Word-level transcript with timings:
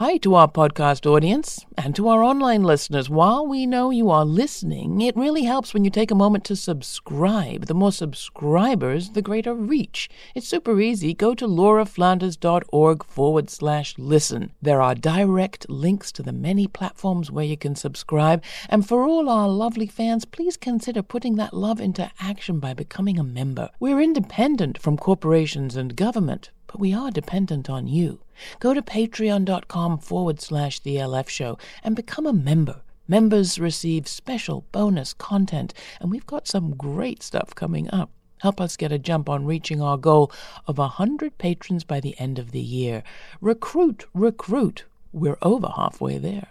Hi 0.00 0.16
to 0.16 0.34
our 0.34 0.50
podcast 0.50 1.04
audience 1.04 1.66
and 1.76 1.94
to 1.94 2.08
our 2.08 2.22
online 2.22 2.62
listeners. 2.62 3.10
While 3.10 3.46
we 3.46 3.66
know 3.66 3.90
you 3.90 4.08
are 4.08 4.24
listening, 4.24 5.02
it 5.02 5.14
really 5.14 5.42
helps 5.42 5.74
when 5.74 5.84
you 5.84 5.90
take 5.90 6.10
a 6.10 6.14
moment 6.14 6.42
to 6.44 6.56
subscribe. 6.56 7.66
The 7.66 7.74
more 7.74 7.92
subscribers, 7.92 9.10
the 9.10 9.20
greater 9.20 9.52
reach. 9.52 10.08
It's 10.34 10.48
super 10.48 10.80
easy. 10.80 11.12
Go 11.12 11.34
to 11.34 11.46
lauraflanders.org 11.46 13.04
forward 13.04 13.50
slash 13.50 13.94
listen. 13.98 14.52
There 14.62 14.80
are 14.80 14.94
direct 14.94 15.68
links 15.68 16.12
to 16.12 16.22
the 16.22 16.32
many 16.32 16.66
platforms 16.66 17.30
where 17.30 17.44
you 17.44 17.58
can 17.58 17.76
subscribe. 17.76 18.42
And 18.70 18.88
for 18.88 19.04
all 19.04 19.28
our 19.28 19.50
lovely 19.50 19.86
fans, 19.86 20.24
please 20.24 20.56
consider 20.56 21.02
putting 21.02 21.36
that 21.36 21.52
love 21.52 21.78
into 21.78 22.10
action 22.18 22.58
by 22.58 22.72
becoming 22.72 23.18
a 23.18 23.22
member. 23.22 23.68
We're 23.78 24.00
independent 24.00 24.78
from 24.80 24.96
corporations 24.96 25.76
and 25.76 25.94
government, 25.94 26.52
but 26.70 26.78
we 26.78 26.94
are 26.94 27.10
dependent 27.10 27.68
on 27.68 27.88
you. 27.88 28.20
Go 28.60 28.72
to 28.74 28.80
patreon.com 28.80 29.98
forward 29.98 30.40
slash 30.40 30.78
the 30.78 30.96
LF 30.96 31.28
show 31.28 31.58
and 31.82 31.96
become 31.96 32.26
a 32.26 32.32
member. 32.32 32.82
Members 33.08 33.58
receive 33.58 34.06
special 34.06 34.64
bonus 34.70 35.12
content, 35.12 35.74
and 36.00 36.12
we've 36.12 36.26
got 36.26 36.46
some 36.46 36.76
great 36.76 37.24
stuff 37.24 37.56
coming 37.56 37.90
up. 37.92 38.10
Help 38.38 38.60
us 38.60 38.76
get 38.76 38.92
a 38.92 39.00
jump 39.00 39.28
on 39.28 39.46
reaching 39.46 39.82
our 39.82 39.98
goal 39.98 40.30
of 40.68 40.78
a 40.78 40.82
100 40.82 41.38
patrons 41.38 41.82
by 41.82 41.98
the 41.98 42.18
end 42.20 42.38
of 42.38 42.52
the 42.52 42.60
year. 42.60 43.02
Recruit, 43.40 44.06
recruit. 44.14 44.84
We're 45.12 45.38
over 45.42 45.72
halfway 45.74 46.18
there. 46.18 46.50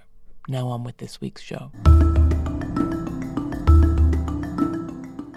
Now 0.49 0.67
on 0.67 0.83
with 0.83 0.97
this 0.97 1.21
week's 1.21 1.41
show. 1.41 1.71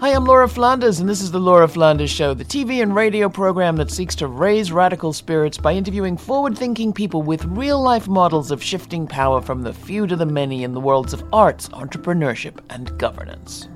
Hi, 0.03 0.09
I'm 0.09 0.25
Laura 0.25 0.49
Flanders, 0.49 0.99
and 0.99 1.07
this 1.07 1.21
is 1.21 1.31
The 1.31 1.39
Laura 1.39 1.65
Flanders 1.65 2.09
Show, 2.09 2.33
the 2.33 2.43
TV 2.43 2.83
and 2.83 2.93
radio 2.93 3.29
program 3.29 3.77
that 3.77 3.89
seeks 3.89 4.15
to 4.15 4.27
raise 4.27 4.69
radical 4.69 5.13
spirits 5.13 5.57
by 5.57 5.71
interviewing 5.71 6.17
forward 6.17 6.57
thinking 6.57 6.91
people 6.91 7.21
with 7.21 7.45
real 7.45 7.81
life 7.81 8.09
models 8.09 8.51
of 8.51 8.61
shifting 8.61 9.07
power 9.07 9.41
from 9.41 9.61
the 9.61 9.71
few 9.71 10.05
to 10.07 10.17
the 10.17 10.25
many 10.25 10.65
in 10.65 10.73
the 10.73 10.81
worlds 10.81 11.13
of 11.13 11.23
arts, 11.31 11.69
entrepreneurship, 11.69 12.59
and 12.69 12.97
governance. 12.99 13.69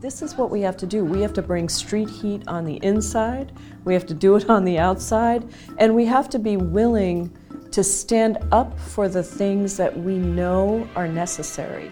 This 0.00 0.20
is 0.20 0.34
what 0.34 0.50
we 0.50 0.62
have 0.62 0.76
to 0.78 0.86
do. 0.86 1.04
We 1.04 1.22
have 1.22 1.32
to 1.34 1.42
bring 1.42 1.68
street 1.68 2.10
heat 2.10 2.42
on 2.48 2.64
the 2.64 2.80
inside, 2.82 3.52
we 3.84 3.94
have 3.94 4.06
to 4.06 4.14
do 4.14 4.34
it 4.34 4.50
on 4.50 4.64
the 4.64 4.80
outside, 4.80 5.48
and 5.78 5.94
we 5.94 6.06
have 6.06 6.28
to 6.30 6.40
be 6.40 6.56
willing 6.56 7.32
to 7.72 7.82
stand 7.82 8.38
up 8.52 8.78
for 8.78 9.08
the 9.08 9.22
things 9.22 9.76
that 9.78 9.98
we 9.98 10.18
know 10.18 10.88
are 10.94 11.08
necessary. 11.08 11.90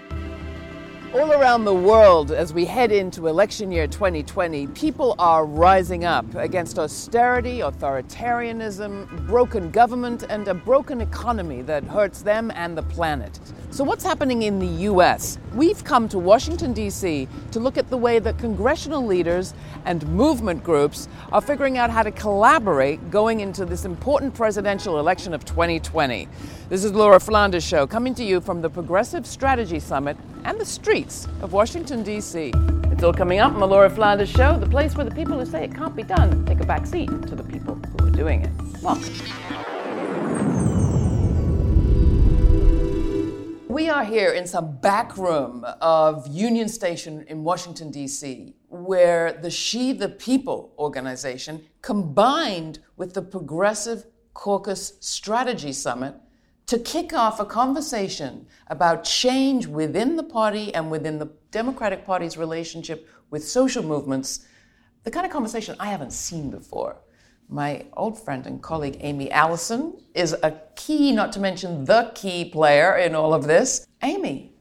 All 1.13 1.33
around 1.33 1.65
the 1.65 1.75
world, 1.75 2.31
as 2.31 2.55
we 2.55 2.65
head 2.65 2.93
into 2.93 3.27
election 3.27 3.73
year 3.73 3.89
2020, 3.89 4.69
people 4.69 5.17
are 5.19 5.45
rising 5.45 6.05
up 6.05 6.37
against 6.37 6.79
austerity, 6.79 7.59
authoritarianism, 7.59 9.27
broken 9.27 9.73
government, 9.73 10.23
and 10.31 10.47
a 10.47 10.55
broken 10.55 11.01
economy 11.01 11.63
that 11.63 11.83
hurts 11.83 12.23
them 12.23 12.53
and 12.55 12.79
the 12.79 12.85
planet. 12.85 13.41
So, 13.73 13.83
what's 13.83 14.05
happening 14.05 14.43
in 14.43 14.61
the 14.61 14.83
U.S.? 14.85 15.39
We've 15.55 15.83
come 15.83 16.09
to 16.11 16.19
Washington, 16.19 16.73
D.C. 16.73 17.27
to 17.51 17.59
look 17.61 17.77
at 17.77 17.91
the 17.91 17.97
way 17.97 18.21
that 18.21 18.39
congressional 18.39 19.05
leaders 19.05 19.53
and 19.85 20.07
movement 20.09 20.63
groups 20.63 21.09
are 21.33 21.41
figuring 21.41 21.77
out 21.77 21.91
how 21.91 22.05
to 22.05 22.13
collaborate 22.13 23.11
going 23.11 23.41
into 23.41 23.65
this 23.65 23.85
important 23.85 24.35
presidential 24.35 25.01
election 25.01 25.35
of 25.35 25.45
2020. 25.45 26.29
This 26.69 26.85
is 26.85 26.93
Laura 26.93 27.19
Flanders 27.19 27.65
Show 27.65 27.87
coming 27.87 28.15
to 28.15 28.25
you 28.25 28.41
from 28.41 28.63
the 28.63 28.71
Progressive 28.71 29.27
Strategy 29.27 29.81
Summit 29.81 30.17
and 30.45 30.61
the 30.61 30.65
streets 31.01 31.27
of 31.41 31.55
Washington, 31.55 32.03
D.C. 32.03 32.53
It's 32.91 33.03
all 33.03 33.13
coming 33.13 33.39
up 33.39 33.55
on 33.55 33.61
the 33.61 33.67
Laura 33.67 33.89
Flanders 33.89 34.29
Show, 34.29 34.59
the 34.59 34.69
place 34.69 34.97
where 34.97 35.07
the 35.07 35.15
people 35.15 35.39
who 35.39 35.47
say 35.47 35.65
it 35.65 35.75
can't 35.75 35.97
be 35.97 36.03
done 36.03 36.45
take 36.45 36.61
a 36.61 36.67
back 36.67 36.85
seat 36.87 37.09
to 37.09 37.35
the 37.35 37.43
people 37.43 37.75
who 37.75 38.09
are 38.09 38.11
doing 38.11 38.43
it. 38.43 38.51
Welcome. 38.83 39.15
We 43.69 43.89
are 43.89 44.05
here 44.05 44.33
in 44.33 44.47
some 44.47 44.77
back 44.77 45.17
room 45.17 45.65
of 45.81 46.27
Union 46.27 46.69
Station 46.69 47.25
in 47.29 47.45
Washington, 47.45 47.91
D.C., 47.91 48.55
where 48.69 49.33
the 49.33 49.51
She 49.51 49.93
the 49.93 50.11
People 50.11 50.75
organization 50.79 51.65
combined 51.81 52.81
with 52.99 53.15
the 53.15 53.23
Progressive 53.23 54.05
Caucus 54.35 54.99
Strategy 55.01 55.73
Summit 55.73 56.15
to 56.71 56.79
kick 56.79 57.13
off 57.13 57.41
a 57.41 57.45
conversation 57.45 58.47
about 58.69 59.03
change 59.03 59.67
within 59.67 60.15
the 60.15 60.23
party 60.23 60.73
and 60.73 60.89
within 60.89 61.19
the 61.19 61.29
Democratic 61.51 62.07
Party's 62.07 62.37
relationship 62.37 63.09
with 63.29 63.43
social 63.43 63.83
movements, 63.83 64.47
the 65.03 65.11
kind 65.11 65.27
of 65.27 65.33
conversation 65.33 65.75
I 65.81 65.87
haven't 65.87 66.13
seen 66.13 66.49
before. 66.49 66.99
My 67.49 67.87
old 67.95 68.23
friend 68.23 68.47
and 68.47 68.63
colleague 68.63 68.99
Aimee 69.01 69.33
Allison 69.33 70.01
is 70.15 70.33
a 70.45 70.61
key, 70.77 71.11
not 71.11 71.33
to 71.33 71.41
mention 71.41 71.87
the 71.87 72.13
key 72.15 72.45
player 72.45 72.99
in 72.99 73.17
all 73.17 73.35
of 73.35 73.49
this. 73.49 73.85
Aimee, 74.05 74.53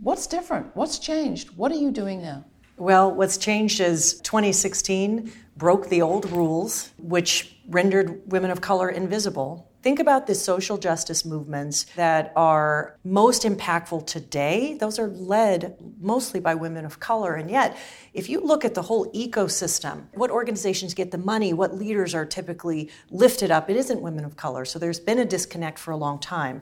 what's 0.00 0.28
different? 0.28 0.76
What's 0.76 1.00
changed? 1.00 1.56
What 1.56 1.72
are 1.72 1.80
you 1.82 1.90
doing 1.90 2.22
now? 2.22 2.44
Well, 2.76 3.12
what's 3.12 3.36
changed 3.36 3.80
is 3.80 4.20
2016 4.20 5.32
broke 5.56 5.88
the 5.88 6.02
old 6.02 6.30
rules, 6.30 6.92
which 6.98 7.56
rendered 7.68 8.22
women 8.30 8.52
of 8.52 8.60
color 8.60 8.90
invisible. 8.90 9.67
Think 9.80 10.00
about 10.00 10.26
the 10.26 10.34
social 10.34 10.76
justice 10.76 11.24
movements 11.24 11.84
that 11.94 12.32
are 12.34 12.96
most 13.04 13.44
impactful 13.44 14.08
today. 14.08 14.76
Those 14.80 14.98
are 14.98 15.06
led 15.06 15.76
mostly 16.00 16.40
by 16.40 16.56
women 16.56 16.84
of 16.84 16.98
color. 16.98 17.36
And 17.36 17.48
yet, 17.48 17.76
if 18.12 18.28
you 18.28 18.40
look 18.40 18.64
at 18.64 18.74
the 18.74 18.82
whole 18.82 19.10
ecosystem, 19.12 20.06
what 20.14 20.32
organizations 20.32 20.94
get 20.94 21.12
the 21.12 21.18
money, 21.18 21.52
what 21.52 21.76
leaders 21.76 22.12
are 22.12 22.26
typically 22.26 22.90
lifted 23.10 23.52
up, 23.52 23.70
it 23.70 23.76
isn't 23.76 24.00
women 24.00 24.24
of 24.24 24.36
color. 24.36 24.64
So 24.64 24.80
there's 24.80 24.98
been 24.98 25.20
a 25.20 25.24
disconnect 25.24 25.78
for 25.78 25.92
a 25.92 25.96
long 25.96 26.18
time. 26.18 26.60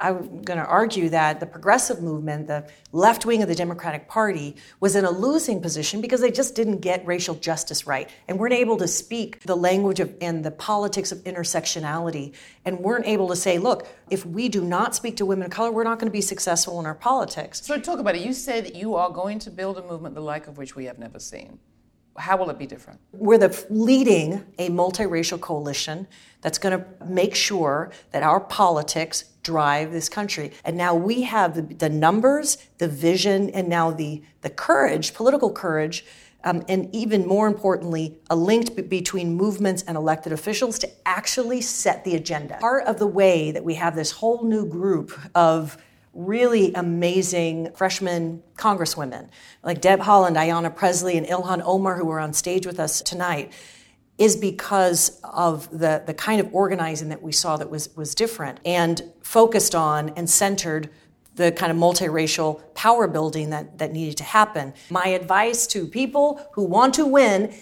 I'm 0.00 0.42
going 0.42 0.58
to 0.58 0.66
argue 0.66 1.08
that 1.10 1.40
the 1.40 1.46
progressive 1.46 2.02
movement, 2.02 2.46
the 2.46 2.68
left 2.92 3.24
wing 3.26 3.42
of 3.42 3.48
the 3.48 3.54
Democratic 3.54 4.08
Party, 4.08 4.56
was 4.80 4.96
in 4.96 5.04
a 5.04 5.10
losing 5.10 5.60
position 5.60 6.00
because 6.00 6.20
they 6.20 6.30
just 6.30 6.54
didn't 6.54 6.78
get 6.78 7.04
racial 7.06 7.34
justice 7.34 7.86
right 7.86 8.08
and 8.28 8.38
weren't 8.38 8.54
able 8.54 8.76
to 8.78 8.88
speak 8.88 9.40
the 9.40 9.56
language 9.56 10.00
of, 10.00 10.14
and 10.20 10.44
the 10.44 10.50
politics 10.50 11.12
of 11.12 11.18
intersectionality 11.24 12.34
and 12.64 12.78
weren't 12.80 13.06
able 13.06 13.28
to 13.28 13.36
say, 13.36 13.58
look, 13.58 13.86
if 14.10 14.26
we 14.26 14.48
do 14.48 14.62
not 14.62 14.94
speak 14.94 15.16
to 15.16 15.26
women 15.26 15.46
of 15.46 15.50
color, 15.50 15.70
we're 15.72 15.84
not 15.84 15.98
going 15.98 16.08
to 16.08 16.12
be 16.12 16.20
successful 16.20 16.78
in 16.80 16.86
our 16.86 16.94
politics. 16.94 17.64
So, 17.64 17.78
talk 17.78 17.98
about 17.98 18.14
it. 18.14 18.22
You 18.22 18.32
say 18.32 18.60
that 18.60 18.74
you 18.74 18.94
are 18.94 19.10
going 19.10 19.38
to 19.40 19.50
build 19.50 19.78
a 19.78 19.82
movement 19.82 20.14
the 20.14 20.20
like 20.20 20.46
of 20.46 20.58
which 20.58 20.76
we 20.76 20.84
have 20.84 20.98
never 20.98 21.18
seen. 21.18 21.58
How 22.16 22.36
will 22.36 22.50
it 22.50 22.58
be 22.58 22.66
different? 22.66 23.00
We're 23.12 23.38
the 23.38 23.66
leading 23.70 24.44
a 24.58 24.68
multiracial 24.68 25.40
coalition 25.40 26.06
that's 26.40 26.58
going 26.58 26.78
to 26.78 27.04
make 27.06 27.34
sure 27.34 27.92
that 28.10 28.22
our 28.22 28.40
politics 28.40 29.24
drive 29.42 29.92
this 29.92 30.08
country. 30.08 30.52
And 30.64 30.76
now 30.76 30.94
we 30.94 31.22
have 31.22 31.54
the, 31.54 31.62
the 31.62 31.88
numbers, 31.88 32.58
the 32.78 32.88
vision, 32.88 33.50
and 33.50 33.68
now 33.68 33.90
the, 33.90 34.22
the 34.42 34.50
courage, 34.50 35.14
political 35.14 35.50
courage, 35.52 36.04
um, 36.44 36.62
and 36.68 36.94
even 36.94 37.26
more 37.26 37.46
importantly, 37.46 38.18
a 38.30 38.36
link 38.36 38.74
b- 38.74 38.82
between 38.82 39.34
movements 39.34 39.82
and 39.82 39.96
elected 39.96 40.32
officials 40.32 40.78
to 40.78 40.90
actually 41.06 41.60
set 41.60 42.04
the 42.04 42.14
agenda. 42.14 42.56
Part 42.58 42.86
of 42.86 42.98
the 42.98 43.06
way 43.06 43.50
that 43.50 43.64
we 43.64 43.74
have 43.74 43.94
this 43.94 44.10
whole 44.10 44.44
new 44.44 44.64
group 44.66 45.18
of 45.34 45.76
really 46.14 46.72
amazing 46.74 47.70
freshman 47.74 48.42
congresswomen 48.56 49.28
like 49.62 49.80
Deb 49.80 50.00
Haaland, 50.00 50.36
Ayanna 50.36 50.74
Pressley, 50.74 51.16
and 51.16 51.26
Ilhan 51.26 51.62
Omar, 51.64 51.96
who 51.96 52.06
were 52.06 52.18
on 52.18 52.32
stage 52.32 52.66
with 52.66 52.80
us 52.80 53.00
tonight, 53.02 53.52
is 54.20 54.36
because 54.36 55.18
of 55.24 55.68
the, 55.70 56.02
the 56.04 56.12
kind 56.12 56.42
of 56.42 56.54
organizing 56.54 57.08
that 57.08 57.22
we 57.22 57.32
saw 57.32 57.56
that 57.56 57.70
was, 57.70 57.88
was 57.96 58.14
different 58.14 58.60
and 58.66 59.02
focused 59.22 59.74
on 59.74 60.10
and 60.10 60.28
centered 60.28 60.90
the 61.36 61.50
kind 61.50 61.72
of 61.72 61.78
multiracial 61.78 62.60
power 62.74 63.08
building 63.08 63.48
that, 63.48 63.78
that 63.78 63.92
needed 63.92 64.18
to 64.18 64.24
happen. 64.24 64.74
My 64.90 65.06
advice 65.06 65.66
to 65.68 65.86
people 65.86 66.46
who 66.52 66.64
want 66.64 66.94
to 66.94 67.06
win 67.06 67.54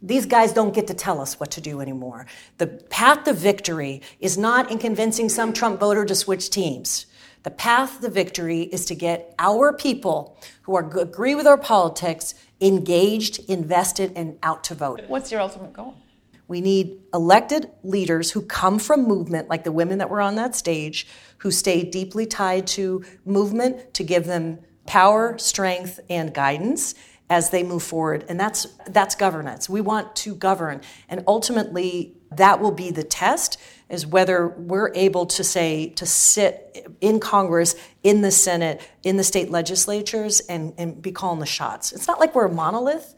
these 0.00 0.26
guys 0.26 0.52
don't 0.52 0.72
get 0.72 0.86
to 0.86 0.94
tell 0.94 1.20
us 1.20 1.40
what 1.40 1.50
to 1.50 1.60
do 1.60 1.80
anymore. 1.80 2.26
The 2.58 2.68
path 2.68 3.24
to 3.24 3.32
victory 3.32 4.00
is 4.20 4.38
not 4.38 4.70
in 4.70 4.78
convincing 4.78 5.28
some 5.28 5.52
Trump 5.52 5.80
voter 5.80 6.04
to 6.04 6.14
switch 6.14 6.50
teams. 6.50 7.06
The 7.42 7.50
path 7.50 8.00
to 8.00 8.08
victory 8.08 8.62
is 8.62 8.84
to 8.86 8.94
get 8.94 9.34
our 9.40 9.72
people 9.72 10.38
who 10.62 10.76
are, 10.76 10.98
agree 11.00 11.34
with 11.34 11.48
our 11.48 11.58
politics 11.58 12.34
engaged, 12.60 13.38
invested, 13.48 14.12
and 14.16 14.38
out 14.42 14.64
to 14.64 14.74
vote. 14.74 15.02
What's 15.06 15.30
your 15.30 15.40
ultimate 15.40 15.72
goal? 15.72 15.94
We 16.48 16.60
need 16.62 17.00
elected 17.12 17.70
leaders 17.82 18.30
who 18.30 18.42
come 18.42 18.78
from 18.78 19.06
movement, 19.06 19.48
like 19.48 19.64
the 19.64 19.72
women 19.72 19.98
that 19.98 20.08
were 20.08 20.20
on 20.20 20.36
that 20.36 20.54
stage, 20.56 21.06
who 21.38 21.50
stay 21.50 21.84
deeply 21.84 22.24
tied 22.24 22.66
to 22.68 23.04
movement 23.26 23.92
to 23.94 24.02
give 24.02 24.24
them 24.24 24.60
power, 24.86 25.36
strength, 25.36 26.00
and 26.08 26.32
guidance 26.32 26.94
as 27.30 27.50
they 27.50 27.62
move 27.62 27.82
forward. 27.82 28.24
And 28.28 28.40
that's 28.40 28.66
that's 28.86 29.14
governance. 29.14 29.68
We 29.68 29.82
want 29.82 30.16
to 30.16 30.34
govern. 30.34 30.80
And 31.08 31.22
ultimately 31.26 32.16
that 32.32 32.60
will 32.60 32.72
be 32.72 32.90
the 32.90 33.02
test 33.02 33.58
is 33.88 34.06
whether 34.06 34.48
we're 34.48 34.92
able 34.94 35.26
to 35.26 35.42
say 35.42 35.88
to 35.90 36.04
sit 36.04 36.86
in 37.00 37.20
Congress, 37.20 37.74
in 38.02 38.20
the 38.20 38.30
Senate, 38.30 38.86
in 39.02 39.16
the 39.16 39.24
state 39.24 39.50
legislatures, 39.50 40.40
and, 40.40 40.74
and 40.76 41.00
be 41.00 41.10
calling 41.10 41.40
the 41.40 41.46
shots. 41.46 41.92
It's 41.92 42.06
not 42.06 42.20
like 42.20 42.34
we're 42.34 42.46
a 42.46 42.52
monolith. 42.52 43.14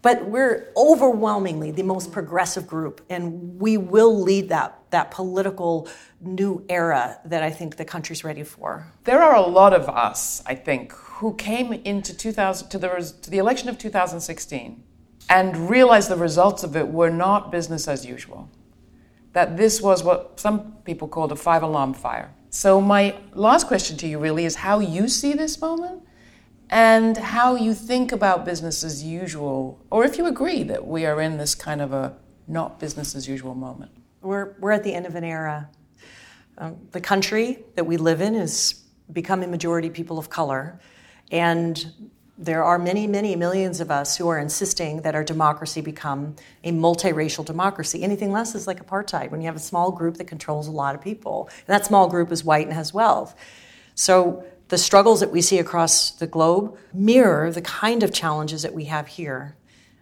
But 0.00 0.26
we're 0.26 0.72
overwhelmingly 0.76 1.72
the 1.72 1.82
most 1.82 2.12
progressive 2.12 2.68
group, 2.68 3.04
and 3.10 3.58
we 3.58 3.76
will 3.76 4.22
lead 4.22 4.48
that, 4.50 4.78
that 4.90 5.10
political 5.10 5.88
new 6.20 6.64
era 6.68 7.18
that 7.24 7.42
I 7.42 7.50
think 7.50 7.76
the 7.76 7.84
country's 7.84 8.22
ready 8.22 8.44
for. 8.44 8.86
There 9.04 9.20
are 9.20 9.34
a 9.34 9.42
lot 9.42 9.74
of 9.74 9.88
us, 9.88 10.40
I 10.46 10.54
think, 10.54 10.92
who 10.92 11.34
came 11.34 11.72
into 11.72 12.16
2000, 12.16 12.68
to, 12.68 12.78
the, 12.78 13.14
to 13.22 13.28
the 13.28 13.38
election 13.38 13.68
of 13.68 13.76
2016 13.76 14.84
and 15.28 15.68
realized 15.68 16.08
the 16.10 16.16
results 16.16 16.64
of 16.64 16.76
it 16.76 16.88
were 16.88 17.10
not 17.10 17.50
business 17.50 17.86
as 17.86 18.06
usual. 18.06 18.48
That 19.32 19.56
this 19.56 19.80
was 19.80 20.02
what 20.02 20.40
some 20.40 20.76
people 20.84 21.08
called 21.08 21.32
a 21.32 21.36
five 21.36 21.62
alarm 21.62 21.94
fire. 21.94 22.34
So, 22.50 22.80
my 22.80 23.14
last 23.34 23.66
question 23.66 23.96
to 23.98 24.08
you 24.08 24.18
really 24.18 24.46
is 24.46 24.56
how 24.56 24.80
you 24.80 25.06
see 25.06 25.34
this 25.34 25.60
moment 25.60 26.02
and 26.70 27.16
how 27.16 27.54
you 27.54 27.74
think 27.74 28.12
about 28.12 28.44
business 28.44 28.82
as 28.82 29.04
usual, 29.04 29.78
or 29.90 30.04
if 30.04 30.18
you 30.18 30.26
agree 30.26 30.62
that 30.64 30.86
we 30.86 31.06
are 31.06 31.20
in 31.20 31.36
this 31.36 31.54
kind 31.54 31.80
of 31.80 31.92
a 31.92 32.16
not 32.46 32.80
business 32.80 33.14
as 33.14 33.28
usual 33.28 33.54
moment. 33.54 33.90
We're, 34.22 34.54
we're 34.58 34.72
at 34.72 34.82
the 34.82 34.94
end 34.94 35.06
of 35.06 35.14
an 35.14 35.24
era. 35.24 35.68
Um, 36.56 36.76
the 36.92 37.00
country 37.00 37.64
that 37.76 37.84
we 37.84 37.96
live 37.96 38.20
in 38.20 38.34
is 38.34 38.82
becoming 39.12 39.50
majority 39.50 39.90
people 39.90 40.18
of 40.18 40.28
color, 40.28 40.80
and 41.30 41.92
there 42.40 42.62
are 42.62 42.78
many, 42.78 43.08
many 43.08 43.34
millions 43.34 43.80
of 43.80 43.90
us 43.90 44.16
who 44.16 44.28
are 44.28 44.38
insisting 44.38 45.02
that 45.02 45.16
our 45.16 45.24
democracy 45.24 45.80
become 45.80 46.36
a 46.62 46.70
multiracial 46.70 47.44
democracy. 47.44 48.04
Anything 48.04 48.30
less 48.30 48.54
is 48.54 48.68
like 48.68 48.84
apartheid 48.84 49.32
when 49.32 49.40
you 49.40 49.48
have 49.48 49.56
a 49.56 49.60
small 49.60 49.90
group 49.90 50.18
that 50.18 50.28
controls 50.28 50.68
a 50.68 50.70
lot 50.70 50.94
of 50.94 51.00
people. 51.00 51.48
And 51.66 51.74
that 51.74 51.84
small 51.84 52.08
group 52.08 52.30
is 52.30 52.44
white 52.44 52.64
and 52.64 52.72
has 52.72 52.94
wealth. 52.94 53.34
So 53.96 54.44
the 54.68 54.78
struggles 54.78 55.18
that 55.18 55.32
we 55.32 55.42
see 55.42 55.58
across 55.58 56.12
the 56.12 56.28
globe 56.28 56.78
mirror 56.92 57.50
the 57.50 57.60
kind 57.60 58.04
of 58.04 58.12
challenges 58.12 58.62
that 58.62 58.72
we 58.72 58.84
have 58.84 59.08
here. 59.08 59.56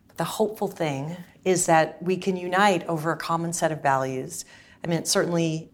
But 0.09 0.19
the 0.19 0.25
hopeful 0.25 0.69
thing 0.69 1.17
is 1.43 1.65
that 1.67 2.03
we 2.03 2.19
can 2.19 2.37
unite 2.37 2.87
over 2.87 3.12
a 3.12 3.17
common 3.17 3.55
set 3.55 3.73
of 3.73 3.82
values. 3.82 4.44
I 4.85 4.89
mean, 4.89 4.99
it's 4.99 5.11
certainly 5.11 5.71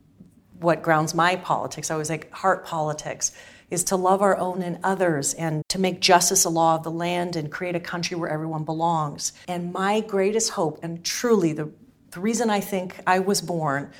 what 0.60 0.82
grounds 0.82 1.12
my 1.12 1.34
politics. 1.34 1.90
I 1.90 1.94
always 1.94 2.08
like 2.08 2.30
heart 2.30 2.64
politics 2.64 3.32
is 3.72 3.84
to 3.84 3.96
love 3.96 4.20
our 4.20 4.36
own 4.36 4.62
and 4.62 4.78
others 4.84 5.32
and 5.34 5.66
to 5.68 5.78
make 5.78 6.00
justice 6.00 6.44
a 6.44 6.50
law 6.50 6.76
of 6.76 6.82
the 6.82 6.90
land 6.90 7.34
and 7.36 7.50
create 7.50 7.74
a 7.74 7.80
country 7.80 8.16
where 8.16 8.28
everyone 8.28 8.64
belongs. 8.64 9.32
And 9.48 9.72
my 9.72 10.00
greatest 10.00 10.50
hope, 10.50 10.78
and 10.82 11.02
truly 11.04 11.52
the, 11.52 11.70
the 12.10 12.20
reason 12.20 12.50
I 12.50 12.60
think 12.60 13.00
I 13.06 13.18
was 13.20 13.40
born, 13.40 13.90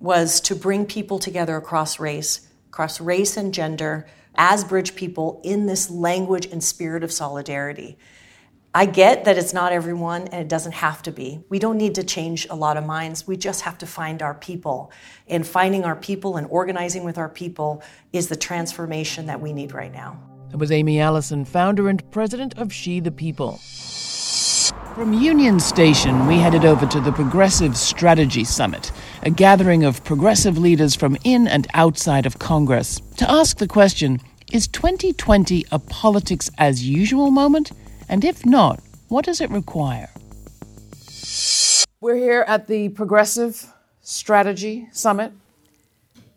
was 0.00 0.40
to 0.42 0.54
bring 0.54 0.86
people 0.86 1.18
together 1.18 1.56
across 1.56 2.00
race, 2.00 2.48
across 2.68 3.00
race 3.00 3.36
and 3.36 3.52
gender, 3.52 4.06
as 4.34 4.64
bridge 4.64 4.94
people 4.94 5.40
in 5.44 5.66
this 5.66 5.90
language 5.90 6.46
and 6.46 6.62
spirit 6.64 7.04
of 7.04 7.12
solidarity. 7.12 7.98
I 8.74 8.84
get 8.84 9.24
that 9.24 9.38
it's 9.38 9.54
not 9.54 9.72
everyone 9.72 10.28
and 10.28 10.42
it 10.42 10.48
doesn't 10.48 10.72
have 10.72 11.02
to 11.04 11.10
be. 11.10 11.40
We 11.48 11.58
don't 11.58 11.78
need 11.78 11.94
to 11.94 12.04
change 12.04 12.46
a 12.50 12.54
lot 12.54 12.76
of 12.76 12.84
minds. 12.84 13.26
We 13.26 13.38
just 13.38 13.62
have 13.62 13.78
to 13.78 13.86
find 13.86 14.20
our 14.20 14.34
people. 14.34 14.92
And 15.26 15.46
finding 15.46 15.84
our 15.84 15.96
people 15.96 16.36
and 16.36 16.46
organizing 16.50 17.02
with 17.02 17.16
our 17.16 17.30
people 17.30 17.82
is 18.12 18.28
the 18.28 18.36
transformation 18.36 19.26
that 19.26 19.40
we 19.40 19.54
need 19.54 19.72
right 19.72 19.92
now. 19.92 20.20
That 20.50 20.58
was 20.58 20.70
Aimee 20.70 21.00
Allison, 21.00 21.46
founder 21.46 21.88
and 21.88 22.08
president 22.10 22.58
of 22.58 22.70
She 22.70 23.00
the 23.00 23.10
People. 23.10 23.58
From 24.94 25.14
Union 25.14 25.60
Station, 25.60 26.26
we 26.26 26.36
headed 26.36 26.66
over 26.66 26.84
to 26.86 27.00
the 27.00 27.12
Progressive 27.12 27.74
Strategy 27.74 28.44
Summit, 28.44 28.92
a 29.22 29.30
gathering 29.30 29.84
of 29.84 30.04
progressive 30.04 30.58
leaders 30.58 30.94
from 30.94 31.16
in 31.24 31.48
and 31.48 31.66
outside 31.72 32.26
of 32.26 32.38
Congress, 32.38 33.00
to 33.16 33.30
ask 33.30 33.56
the 33.56 33.66
question 33.66 34.20
Is 34.52 34.68
2020 34.68 35.64
a 35.72 35.78
politics 35.78 36.50
as 36.58 36.86
usual 36.86 37.30
moment? 37.30 37.72
And 38.08 38.24
if 38.24 38.46
not, 38.46 38.80
what 39.08 39.24
does 39.24 39.40
it 39.40 39.50
require? 39.50 40.08
We're 42.00 42.16
here 42.16 42.44
at 42.46 42.66
the 42.66 42.88
Progressive 42.90 43.72
Strategy 44.00 44.88
Summit. 44.92 45.32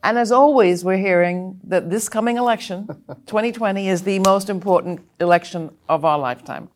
And 0.03 0.17
as 0.17 0.31
always, 0.31 0.83
we're 0.83 0.97
hearing 0.97 1.59
that 1.63 1.89
this 1.89 2.09
coming 2.09 2.37
election, 2.37 2.87
2020, 3.27 3.87
is 3.87 4.01
the 4.01 4.19
most 4.19 4.49
important 4.49 5.01
election 5.19 5.71
of 5.87 6.03
our 6.03 6.17
lifetime. 6.17 6.69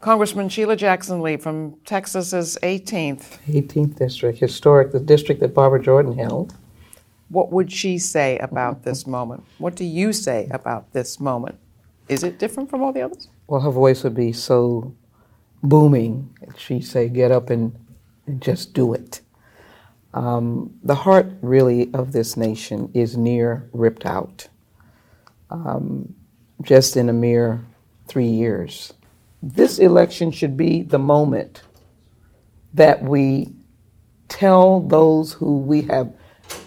Congressman 0.00 0.48
Sheila 0.48 0.76
Jackson 0.76 1.22
Lee 1.22 1.36
from 1.36 1.76
Texas's 1.84 2.58
18th. 2.62 3.38
18th 3.46 3.96
district, 3.96 4.38
historic, 4.38 4.92
the 4.92 5.00
district 5.00 5.40
that 5.40 5.54
Barbara 5.54 5.82
Jordan 5.82 6.18
held. 6.18 6.54
What 7.28 7.50
would 7.50 7.72
she 7.72 7.98
say 7.98 8.38
about 8.38 8.84
this 8.84 9.06
moment? 9.06 9.44
What 9.58 9.74
do 9.74 9.84
you 9.84 10.12
say 10.12 10.48
about 10.50 10.92
this 10.92 11.18
moment? 11.18 11.58
Is 12.08 12.22
it 12.22 12.38
different 12.38 12.70
from 12.70 12.82
all 12.82 12.92
the 12.92 13.02
others? 13.02 13.28
Well, 13.46 13.60
her 13.60 13.70
voice 13.70 14.02
would 14.04 14.14
be 14.14 14.32
so 14.32 14.94
booming. 15.62 16.36
She'd 16.56 16.84
say, 16.84 17.08
get 17.08 17.30
up 17.30 17.50
and, 17.50 17.74
and 18.26 18.40
just 18.40 18.74
do 18.74 18.94
it. 18.94 19.20
Um, 20.14 20.74
the 20.82 20.94
heart, 20.94 21.26
really, 21.42 21.92
of 21.92 22.12
this 22.12 22.36
nation 22.36 22.90
is 22.94 23.16
near 23.16 23.68
ripped 23.72 24.06
out. 24.06 24.48
Um, 25.50 26.14
just 26.62 26.96
in 26.96 27.08
a 27.08 27.12
mere 27.12 27.64
three 28.08 28.26
years 28.28 28.94
this 29.54 29.78
election 29.78 30.30
should 30.30 30.56
be 30.56 30.82
the 30.82 30.98
moment 30.98 31.62
that 32.74 33.02
we 33.02 33.48
tell 34.28 34.80
those 34.80 35.32
who 35.32 35.58
we 35.58 35.82
have 35.82 36.12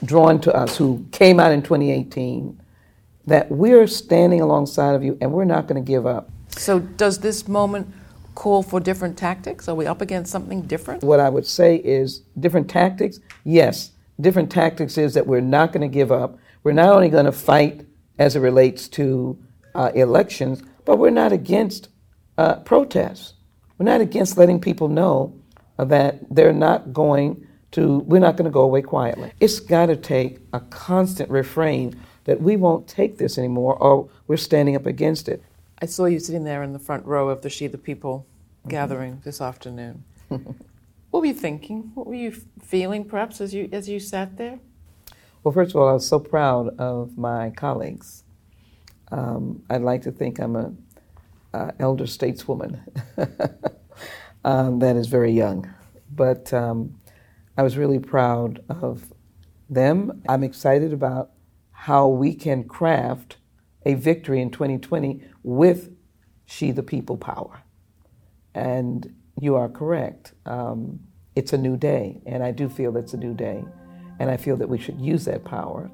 drawn 0.04 0.40
to 0.42 0.54
us, 0.56 0.78
who 0.78 1.06
came 1.12 1.40
out 1.40 1.52
in 1.52 1.62
2018, 1.62 2.60
that 3.28 3.52
we're 3.52 3.86
standing 3.88 4.42
alongside 4.42 4.96
of 4.96 5.04
you 5.04 5.18
and 5.22 5.32
we're 5.32 5.46
not 5.46 5.68
going 5.68 5.84
to 5.84 5.88
give 5.88 6.06
up. 6.06 6.32
So, 6.50 6.80
does 6.80 7.20
this 7.20 7.48
moment 7.48 7.94
call 8.36 8.64
for 8.64 8.80
different 8.80 9.18
tactics? 9.18 9.68
Are 9.68 9.76
we 9.76 9.86
up 9.86 10.02
against 10.02 10.32
something 10.32 10.62
different? 10.64 11.04
What 11.04 11.20
I 11.20 11.30
would 11.30 11.46
say 11.46 11.76
is 11.76 12.20
different 12.40 12.70
tactics, 12.70 13.20
yes. 13.44 13.92
Different 14.20 14.52
tactics 14.52 14.98
is 14.98 15.14
that 15.14 15.28
we're 15.28 15.42
not 15.42 15.72
going 15.72 15.82
to 15.82 15.94
give 15.94 16.12
up. 16.12 16.38
We're 16.64 16.74
not 16.74 16.90
only 16.90 17.10
going 17.10 17.26
to 17.26 17.32
fight 17.32 17.86
as 18.18 18.36
it 18.36 18.40
relates 18.40 18.88
to 18.90 19.38
uh, 19.76 19.92
elections, 19.96 20.62
but 20.86 20.98
we're 20.98 21.10
not 21.10 21.32
against 21.32 21.90
uh, 22.38 22.56
protests. 22.58 23.34
We're 23.78 23.86
not 23.86 24.02
against 24.02 24.38
letting 24.38 24.60
people 24.60 24.90
know 24.90 25.40
that 25.78 26.20
they're 26.30 26.54
not 26.54 26.92
going 26.92 27.48
to, 27.72 28.00
we're 28.00 28.20
not 28.20 28.36
going 28.36 28.46
to 28.46 28.52
go 28.52 28.62
away 28.62 28.82
quietly. 28.82 29.32
It's 29.40 29.60
got 29.60 29.86
to 29.86 29.96
take 29.96 30.40
a 30.52 30.60
constant 30.60 31.30
refrain 31.30 32.00
that 32.26 32.42
we 32.42 32.58
won't 32.58 32.88
take 32.88 33.18
this 33.18 33.38
anymore 33.38 33.76
or 33.82 34.10
we're 34.28 34.38
standing 34.38 34.76
up 34.76 34.86
against 34.86 35.30
it. 35.30 35.44
I 35.82 35.86
saw 35.86 36.06
you 36.06 36.20
sitting 36.20 36.44
there 36.44 36.62
in 36.62 36.74
the 36.74 36.80
front 36.80 37.06
row 37.06 37.30
of 37.30 37.42
the 37.42 37.50
She 37.50 37.68
the 37.68 37.78
People 37.78 38.26
mm-hmm. 38.60 38.70
gathering 38.70 39.22
this 39.24 39.40
afternoon. 39.40 40.04
what 40.30 41.22
were 41.22 41.26
you 41.26 41.34
thinking? 41.34 41.92
What 41.94 42.06
were 42.06 42.16
you 42.16 42.36
feeling 42.62 43.06
perhaps 43.06 43.40
as 43.40 43.54
you, 43.54 43.70
as 43.72 43.88
you 43.88 44.00
sat 44.00 44.38
there? 44.38 44.60
Well, 45.44 45.54
first 45.54 45.72
of 45.72 45.78
all, 45.78 45.88
I 45.88 45.94
was 45.94 46.06
so 46.06 46.20
proud 46.20 46.78
of 46.80 47.18
my 47.18 47.52
colleagues. 47.52 48.24
Um, 49.10 49.64
I'd 49.70 49.82
like 49.82 50.02
to 50.02 50.12
think 50.12 50.40
I'm 50.40 50.58
a 50.58 50.74
uh, 51.54 51.72
elder 51.80 52.04
stateswoman 52.04 52.80
um, 54.44 54.80
that 54.80 54.98
is 54.98 55.08
very 55.08 55.32
young. 55.32 55.74
But 56.14 56.52
um, 56.54 57.00
I 57.58 57.64
was 57.64 57.78
really 57.78 58.00
proud 58.00 58.62
of 58.70 59.14
them. 59.70 60.24
I'm 60.28 60.44
excited 60.44 60.92
about 60.92 61.32
how 61.72 62.10
we 62.10 62.36
can 62.36 62.66
craft 62.66 63.38
a 63.86 63.94
victory 63.94 64.42
in 64.42 64.52
2020 64.52 65.24
with 65.50 65.90
She 66.46 66.72
the 66.72 66.84
People 66.84 67.18
power. 67.18 67.62
And 68.54 69.14
you 69.40 69.56
are 69.56 69.70
correct. 69.70 70.34
Um, 70.46 71.00
it's 71.36 71.54
a 71.54 71.58
new 71.58 71.78
day, 71.78 72.22
and 72.26 72.44
I 72.44 72.52
do 72.52 72.70
feel 72.70 72.96
it's 72.98 73.14
a 73.14 73.18
new 73.18 73.34
day. 73.34 73.64
And 74.20 74.30
I 74.30 74.38
feel 74.38 74.58
that 74.58 74.68
we 74.68 74.78
should 74.78 75.00
use 75.00 75.26
that 75.26 75.46
power. 75.46 75.90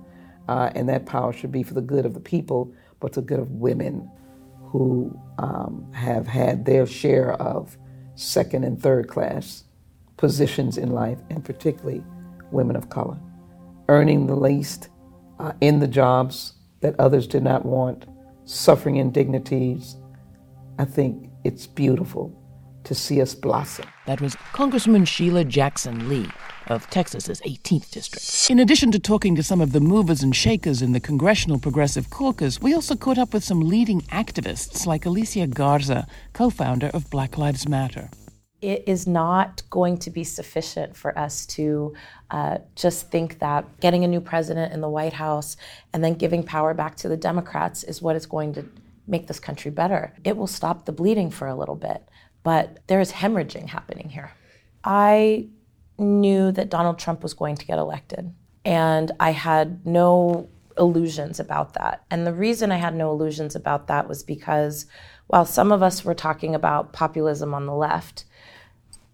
Uh, 0.48 0.72
and 0.76 0.90
that 0.90 1.06
power 1.06 1.32
should 1.32 1.52
be 1.52 1.64
for 1.64 1.74
the 1.74 1.82
good 1.82 2.06
of 2.06 2.14
the 2.14 2.20
people, 2.20 2.74
but 3.00 3.14
the 3.14 3.22
good 3.22 3.40
of 3.40 3.52
women 3.52 4.10
who 4.64 5.18
um, 5.38 5.92
have 5.94 6.28
had 6.28 6.66
their 6.66 6.86
share 6.86 7.34
of 7.34 7.78
second 8.16 8.64
and 8.64 8.82
third 8.82 9.08
class 9.08 9.64
positions 10.18 10.78
in 10.78 10.92
life, 10.92 11.20
and 11.30 11.44
particularly 11.44 12.04
women 12.52 12.76
of 12.76 12.90
color, 12.90 13.18
earning 13.90 14.28
the 14.28 14.36
least 14.36 14.90
uh, 15.40 15.52
in 15.62 15.80
the 15.80 15.88
jobs 15.88 16.54
that 16.82 16.98
others 17.00 17.28
did 17.28 17.44
not 17.44 17.66
want, 17.66 18.06
suffering 18.46 18.98
indignities. 18.98 19.98
I 20.80 20.86
think 20.86 21.30
it's 21.44 21.68
beautiful 21.68 22.42
to 22.84 22.96
see 22.96 23.22
us 23.22 23.36
blossom. 23.36 23.86
That 24.06 24.22
was 24.22 24.36
Congresswoman 24.54 25.08
Sheila 25.08 25.44
Jackson 25.44 26.08
Lee 26.08 26.30
of 26.68 26.90
Texas's 26.90 27.42
18th 27.42 27.92
district. 27.92 28.50
In 28.50 28.60
addition 28.60 28.92
to 28.92 29.00
talking 29.00 29.36
to 29.36 29.44
some 29.44 29.62
of 29.62 29.72
the 29.72 29.80
movers 29.80 30.24
and 30.24 30.36
shakers 30.36 30.82
in 30.82 30.94
the 30.94 31.00
Congressional 31.00 31.60
Progressive 31.60 32.10
Caucus, 32.10 32.62
we 32.62 32.74
also 32.74 32.96
caught 32.96 33.18
up 33.18 33.34
with 33.34 33.44
some 33.44 33.62
leading 33.62 34.02
activists 34.04 34.86
like 34.86 35.06
Alicia 35.06 35.48
Garza, 35.48 36.08
co 36.34 36.50
founder 36.50 36.88
of 36.88 37.10
Black 37.10 37.38
Lives 37.38 37.68
Matter. 37.68 38.10
It 38.62 38.84
is 38.88 39.06
not 39.06 39.62
going 39.70 39.98
to 40.00 40.10
be 40.10 40.24
sufficient 40.24 40.96
for 40.96 41.18
us 41.18 41.46
to 41.48 41.94
uh, 42.32 42.60
just 42.76 43.12
think 43.12 43.40
that 43.40 43.80
getting 43.80 44.04
a 44.04 44.08
new 44.08 44.22
president 44.22 44.74
in 44.74 44.82
the 44.82 44.90
White 44.90 45.14
House 45.14 45.58
and 45.94 46.04
then 46.04 46.14
giving 46.14 46.42
power 46.42 46.74
back 46.74 46.96
to 46.98 47.10
the 47.10 47.18
Democrats 47.18 47.84
is 47.84 48.02
what 48.02 48.16
is 48.16 48.26
going 48.26 48.54
to 48.54 48.66
make 49.08 49.28
this 49.28 49.40
country 49.40 49.70
better. 49.70 50.14
It 50.24 50.36
will 50.36 50.48
stop 50.48 50.86
the 50.86 50.92
bleeding 50.92 51.30
for 51.30 51.48
a 51.48 51.56
little 51.56 51.76
bit 51.76 52.02
but 52.46 52.78
there 52.86 53.02
is 53.02 53.12
hemorrhaging 53.12 53.68
happening 53.68 54.08
here. 54.08 54.32
I 54.84 55.48
knew 55.98 56.52
that 56.52 56.70
Donald 56.70 57.00
Trump 57.00 57.24
was 57.24 57.34
going 57.34 57.56
to 57.56 57.66
get 57.66 57.80
elected, 57.80 58.32
and 58.64 59.12
I 59.20 59.32
had 59.32 59.84
no 59.86 60.48
illusions 60.78 61.40
about 61.40 61.74
that. 61.74 62.04
And 62.12 62.26
the 62.26 62.34
reason 62.34 62.72
I 62.72 62.78
had 62.78 62.94
no 62.94 63.12
illusions 63.12 63.56
about 63.56 63.88
that 63.88 64.08
was 64.08 64.22
because 64.22 64.86
while 65.26 65.46
some 65.46 65.72
of 65.72 65.82
us 65.82 66.06
were 66.06 66.14
talking 66.14 66.54
about 66.54 66.94
populism 66.94 67.52
on 67.56 67.66
the 67.66 67.74
left, 67.74 68.26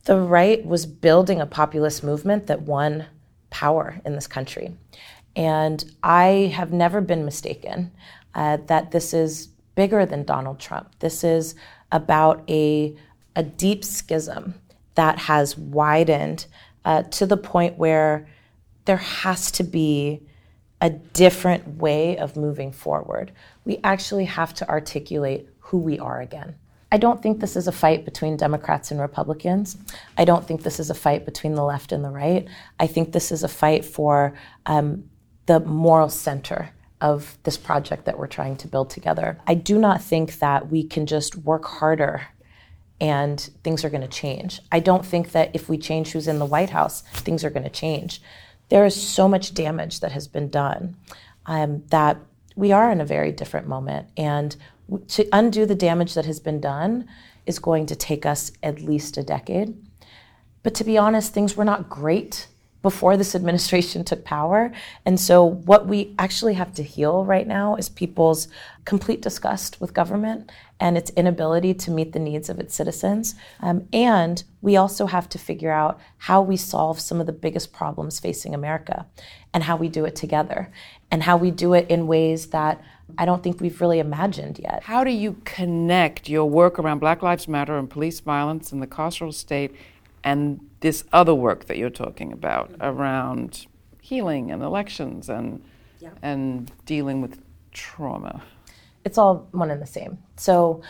the 0.05 0.17
right 0.17 0.65
was 0.65 0.85
building 0.85 1.41
a 1.41 1.45
populist 1.45 2.03
movement 2.03 2.47
that 2.47 2.61
won 2.61 3.05
power 3.49 3.99
in 4.05 4.15
this 4.15 4.27
country. 4.27 4.75
And 5.35 5.83
I 6.03 6.51
have 6.55 6.73
never 6.73 7.01
been 7.01 7.23
mistaken 7.23 7.91
uh, 8.33 8.57
that 8.67 8.91
this 8.91 9.13
is 9.13 9.47
bigger 9.75 10.05
than 10.05 10.23
Donald 10.23 10.59
Trump. 10.59 10.89
This 10.99 11.23
is 11.23 11.55
about 11.91 12.43
a, 12.49 12.95
a 13.35 13.43
deep 13.43 13.83
schism 13.85 14.55
that 14.95 15.17
has 15.17 15.57
widened 15.57 16.45
uh, 16.83 17.03
to 17.03 17.25
the 17.25 17.37
point 17.37 17.77
where 17.77 18.27
there 18.85 18.97
has 18.97 19.51
to 19.51 19.63
be 19.63 20.21
a 20.81 20.89
different 20.89 21.77
way 21.77 22.17
of 22.17 22.35
moving 22.35 22.71
forward. 22.71 23.31
We 23.65 23.79
actually 23.83 24.25
have 24.25 24.53
to 24.55 24.67
articulate 24.67 25.47
who 25.59 25.77
we 25.77 25.99
are 25.99 26.19
again. 26.19 26.55
I 26.91 26.97
don't 26.97 27.21
think 27.21 27.39
this 27.39 27.55
is 27.55 27.67
a 27.67 27.71
fight 27.71 28.03
between 28.03 28.35
Democrats 28.35 28.91
and 28.91 28.99
Republicans. 28.99 29.77
I 30.17 30.25
don't 30.25 30.45
think 30.45 30.63
this 30.63 30.79
is 30.79 30.89
a 30.89 30.95
fight 30.95 31.25
between 31.25 31.55
the 31.55 31.63
left 31.63 31.91
and 31.91 32.03
the 32.03 32.09
right. 32.09 32.47
I 32.79 32.87
think 32.87 33.11
this 33.11 33.31
is 33.31 33.43
a 33.43 33.47
fight 33.47 33.85
for 33.85 34.33
um, 34.65 35.05
the 35.45 35.61
moral 35.61 36.09
center 36.09 36.71
of 36.99 37.37
this 37.43 37.57
project 37.57 38.05
that 38.05 38.19
we're 38.19 38.27
trying 38.27 38.57
to 38.57 38.67
build 38.67 38.89
together. 38.89 39.39
I 39.47 39.55
do 39.55 39.79
not 39.79 40.01
think 40.01 40.39
that 40.39 40.69
we 40.69 40.83
can 40.83 41.05
just 41.05 41.35
work 41.35 41.65
harder 41.65 42.27
and 42.99 43.39
things 43.63 43.83
are 43.83 43.89
going 43.89 44.01
to 44.01 44.07
change. 44.07 44.61
I 44.71 44.79
don't 44.79 45.05
think 45.05 45.31
that 45.31 45.49
if 45.55 45.67
we 45.67 45.77
change 45.77 46.11
who's 46.11 46.27
in 46.27 46.37
the 46.37 46.45
White 46.45 46.69
House, 46.69 47.01
things 47.13 47.43
are 47.43 47.49
going 47.49 47.63
to 47.63 47.69
change. 47.69 48.21
There 48.69 48.85
is 48.85 48.95
so 48.95 49.27
much 49.27 49.55
damage 49.55 50.01
that 50.01 50.11
has 50.11 50.27
been 50.27 50.49
done 50.49 50.95
um, 51.47 51.83
that 51.87 52.17
we 52.55 52.71
are 52.71 52.91
in 52.91 53.01
a 53.01 53.05
very 53.05 53.31
different 53.31 53.67
moment. 53.67 54.09
And 54.15 54.55
to 55.07 55.27
undo 55.31 55.65
the 55.65 55.75
damage 55.75 56.13
that 56.13 56.25
has 56.25 56.39
been 56.39 56.59
done 56.59 57.07
is 57.45 57.59
going 57.59 57.85
to 57.87 57.95
take 57.95 58.25
us 58.25 58.51
at 58.61 58.81
least 58.81 59.17
a 59.17 59.23
decade. 59.23 59.75
But 60.63 60.75
to 60.75 60.83
be 60.83 60.97
honest, 60.97 61.33
things 61.33 61.55
were 61.57 61.65
not 61.65 61.89
great 61.89 62.47
before 62.81 63.15
this 63.17 63.35
administration 63.35 64.03
took 64.03 64.23
power. 64.23 64.71
And 65.05 65.19
so, 65.19 65.43
what 65.43 65.87
we 65.87 66.13
actually 66.19 66.55
have 66.55 66.73
to 66.75 66.83
heal 66.83 67.25
right 67.25 67.47
now 67.47 67.75
is 67.75 67.89
people's 67.89 68.47
complete 68.85 69.21
disgust 69.21 69.79
with 69.79 69.93
government 69.93 70.51
and 70.79 70.97
its 70.97 71.11
inability 71.11 71.75
to 71.75 71.91
meet 71.91 72.11
the 72.11 72.19
needs 72.19 72.49
of 72.49 72.59
its 72.59 72.73
citizens. 72.73 73.35
Um, 73.59 73.87
and 73.93 74.43
we 74.61 74.75
also 74.75 75.05
have 75.05 75.29
to 75.29 75.37
figure 75.37 75.71
out 75.71 75.99
how 76.17 76.41
we 76.41 76.57
solve 76.57 76.99
some 76.99 77.19
of 77.19 77.27
the 77.27 77.33
biggest 77.33 77.71
problems 77.71 78.19
facing 78.19 78.55
America 78.55 79.05
and 79.53 79.63
how 79.63 79.75
we 79.75 79.89
do 79.89 80.05
it 80.05 80.15
together 80.15 80.71
and 81.11 81.23
how 81.23 81.37
we 81.37 81.51
do 81.51 81.73
it 81.73 81.87
in 81.89 82.07
ways 82.07 82.47
that 82.47 82.81
I 83.17 83.25
don't 83.25 83.43
think 83.43 83.61
we've 83.61 83.79
really 83.81 83.99
imagined 83.99 84.59
yet. 84.59 84.83
How 84.83 85.03
do 85.03 85.11
you 85.11 85.37
connect 85.45 86.29
your 86.29 86.45
work 86.49 86.79
around 86.79 86.99
Black 86.99 87.21
Lives 87.21 87.47
Matter 87.47 87.77
and 87.77 87.89
police 87.89 88.19
violence 88.19 88.71
in 88.71 88.79
the 88.79 88.87
carceral 88.87 89.33
state 89.33 89.75
and 90.23 90.59
this 90.81 91.03
other 91.11 91.33
work 91.33 91.65
that 91.65 91.77
you're 91.77 91.89
talking 91.89 92.31
about 92.31 92.71
around 92.79 93.65
healing 94.01 94.51
and 94.51 94.61
elections 94.61 95.29
and 95.29 95.63
yeah. 95.99 96.09
and 96.21 96.71
dealing 96.85 97.21
with 97.21 97.41
trauma. 97.71 98.43
It's 99.05 99.17
all 99.17 99.47
one 99.51 99.71
and 99.71 99.81
the 99.81 99.87
same. 99.87 100.17
So 100.35 100.81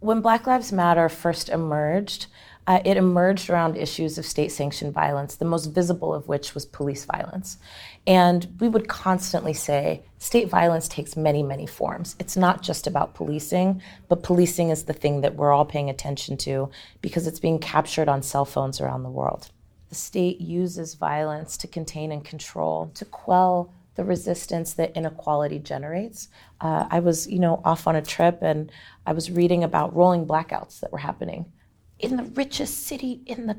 when 0.00 0.20
Black 0.20 0.46
Lives 0.46 0.72
Matter 0.72 1.08
first 1.08 1.48
emerged, 1.48 2.26
uh, 2.66 2.80
it 2.84 2.96
emerged 2.96 3.50
around 3.50 3.76
issues 3.76 4.16
of 4.16 4.24
state 4.24 4.50
sanctioned 4.50 4.94
violence, 4.94 5.36
the 5.36 5.44
most 5.44 5.66
visible 5.66 6.14
of 6.14 6.28
which 6.28 6.54
was 6.54 6.64
police 6.64 7.04
violence. 7.04 7.58
And 8.06 8.56
we 8.58 8.68
would 8.68 8.88
constantly 8.88 9.52
say 9.52 10.02
state 10.18 10.48
violence 10.48 10.88
takes 10.88 11.16
many, 11.16 11.42
many 11.42 11.66
forms. 11.66 12.16
It's 12.18 12.36
not 12.36 12.62
just 12.62 12.86
about 12.86 13.14
policing, 13.14 13.82
but 14.08 14.22
policing 14.22 14.70
is 14.70 14.84
the 14.84 14.94
thing 14.94 15.20
that 15.20 15.36
we're 15.36 15.52
all 15.52 15.66
paying 15.66 15.90
attention 15.90 16.36
to 16.38 16.70
because 17.02 17.26
it's 17.26 17.40
being 17.40 17.58
captured 17.58 18.08
on 18.08 18.22
cell 18.22 18.46
phones 18.46 18.80
around 18.80 19.02
the 19.02 19.10
world. 19.10 19.50
The 19.90 19.94
state 19.94 20.40
uses 20.40 20.94
violence 20.94 21.58
to 21.58 21.68
contain 21.68 22.12
and 22.12 22.24
control, 22.24 22.90
to 22.94 23.04
quell 23.04 23.72
the 23.94 24.04
resistance 24.04 24.72
that 24.74 24.96
inequality 24.96 25.58
generates. 25.58 26.28
Uh, 26.60 26.86
I 26.90 27.00
was, 27.00 27.28
you 27.28 27.38
know, 27.38 27.60
off 27.64 27.86
on 27.86 27.94
a 27.94 28.02
trip 28.02 28.38
and 28.40 28.72
I 29.06 29.12
was 29.12 29.30
reading 29.30 29.62
about 29.62 29.94
rolling 29.94 30.26
blackouts 30.26 30.80
that 30.80 30.90
were 30.90 30.98
happening 30.98 31.52
in 31.98 32.16
the 32.16 32.24
richest 32.24 32.86
city 32.86 33.22
in 33.26 33.46
the 33.46 33.56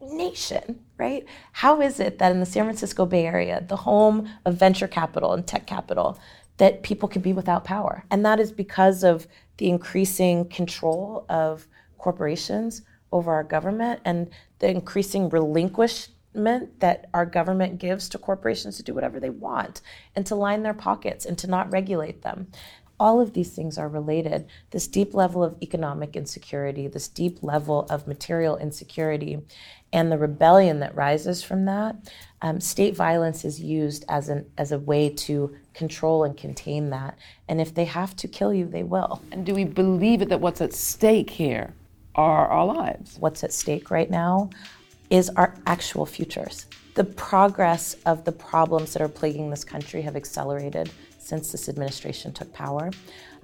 nation, 0.00 0.80
right? 0.96 1.24
How 1.52 1.80
is 1.80 2.00
it 2.00 2.18
that 2.18 2.32
in 2.32 2.40
the 2.40 2.46
San 2.46 2.64
Francisco 2.64 3.06
Bay 3.06 3.26
Area, 3.26 3.64
the 3.66 3.76
home 3.76 4.28
of 4.44 4.56
venture 4.56 4.88
capital 4.88 5.32
and 5.32 5.46
tech 5.46 5.66
capital, 5.66 6.18
that 6.58 6.82
people 6.82 7.08
can 7.08 7.22
be 7.22 7.32
without 7.32 7.64
power? 7.64 8.04
And 8.10 8.24
that 8.24 8.40
is 8.40 8.52
because 8.52 9.04
of 9.04 9.26
the 9.58 9.68
increasing 9.68 10.48
control 10.48 11.26
of 11.28 11.66
corporations 11.98 12.82
over 13.12 13.32
our 13.32 13.44
government 13.44 14.00
and 14.04 14.30
the 14.58 14.68
increasing 14.68 15.28
relinquishment 15.28 16.80
that 16.80 17.08
our 17.14 17.26
government 17.26 17.78
gives 17.78 18.08
to 18.08 18.18
corporations 18.18 18.76
to 18.76 18.82
do 18.82 18.94
whatever 18.94 19.18
they 19.18 19.30
want 19.30 19.80
and 20.14 20.26
to 20.26 20.34
line 20.34 20.62
their 20.62 20.74
pockets 20.74 21.24
and 21.24 21.38
to 21.38 21.46
not 21.46 21.72
regulate 21.72 22.22
them 22.22 22.48
all 23.00 23.20
of 23.20 23.32
these 23.32 23.50
things 23.50 23.78
are 23.78 23.88
related. 23.88 24.46
This 24.70 24.86
deep 24.86 25.14
level 25.14 25.44
of 25.44 25.56
economic 25.62 26.16
insecurity, 26.16 26.88
this 26.88 27.08
deep 27.08 27.42
level 27.42 27.86
of 27.90 28.06
material 28.06 28.56
insecurity, 28.56 29.38
and 29.92 30.12
the 30.12 30.18
rebellion 30.18 30.80
that 30.80 30.94
rises 30.94 31.42
from 31.42 31.64
that, 31.64 31.96
um, 32.42 32.60
state 32.60 32.94
violence 32.94 33.44
is 33.44 33.60
used 33.60 34.04
as 34.08 34.28
an 34.28 34.46
as 34.58 34.72
a 34.72 34.78
way 34.78 35.08
to 35.08 35.56
control 35.74 36.24
and 36.24 36.36
contain 36.36 36.90
that. 36.90 37.18
And 37.48 37.60
if 37.60 37.74
they 37.74 37.84
have 37.84 38.14
to 38.16 38.28
kill 38.28 38.52
you, 38.52 38.66
they 38.66 38.82
will. 38.82 39.22
And 39.32 39.46
do 39.46 39.54
we 39.54 39.64
believe 39.64 40.22
it 40.22 40.28
that 40.28 40.40
what's 40.40 40.60
at 40.60 40.72
stake 40.72 41.30
here 41.30 41.72
are 42.14 42.48
our 42.48 42.66
lives? 42.66 43.16
What's 43.18 43.42
at 43.44 43.52
stake 43.52 43.90
right 43.90 44.10
now 44.10 44.50
is 45.10 45.30
our 45.30 45.54
actual 45.66 46.04
futures. 46.04 46.66
The 46.94 47.04
progress 47.04 47.94
of 48.06 48.24
the 48.24 48.32
problems 48.32 48.92
that 48.92 49.02
are 49.02 49.08
plaguing 49.08 49.50
this 49.50 49.64
country 49.64 50.02
have 50.02 50.16
accelerated 50.16 50.90
since 51.28 51.52
this 51.52 51.68
administration 51.68 52.32
took 52.32 52.50
power. 52.54 52.90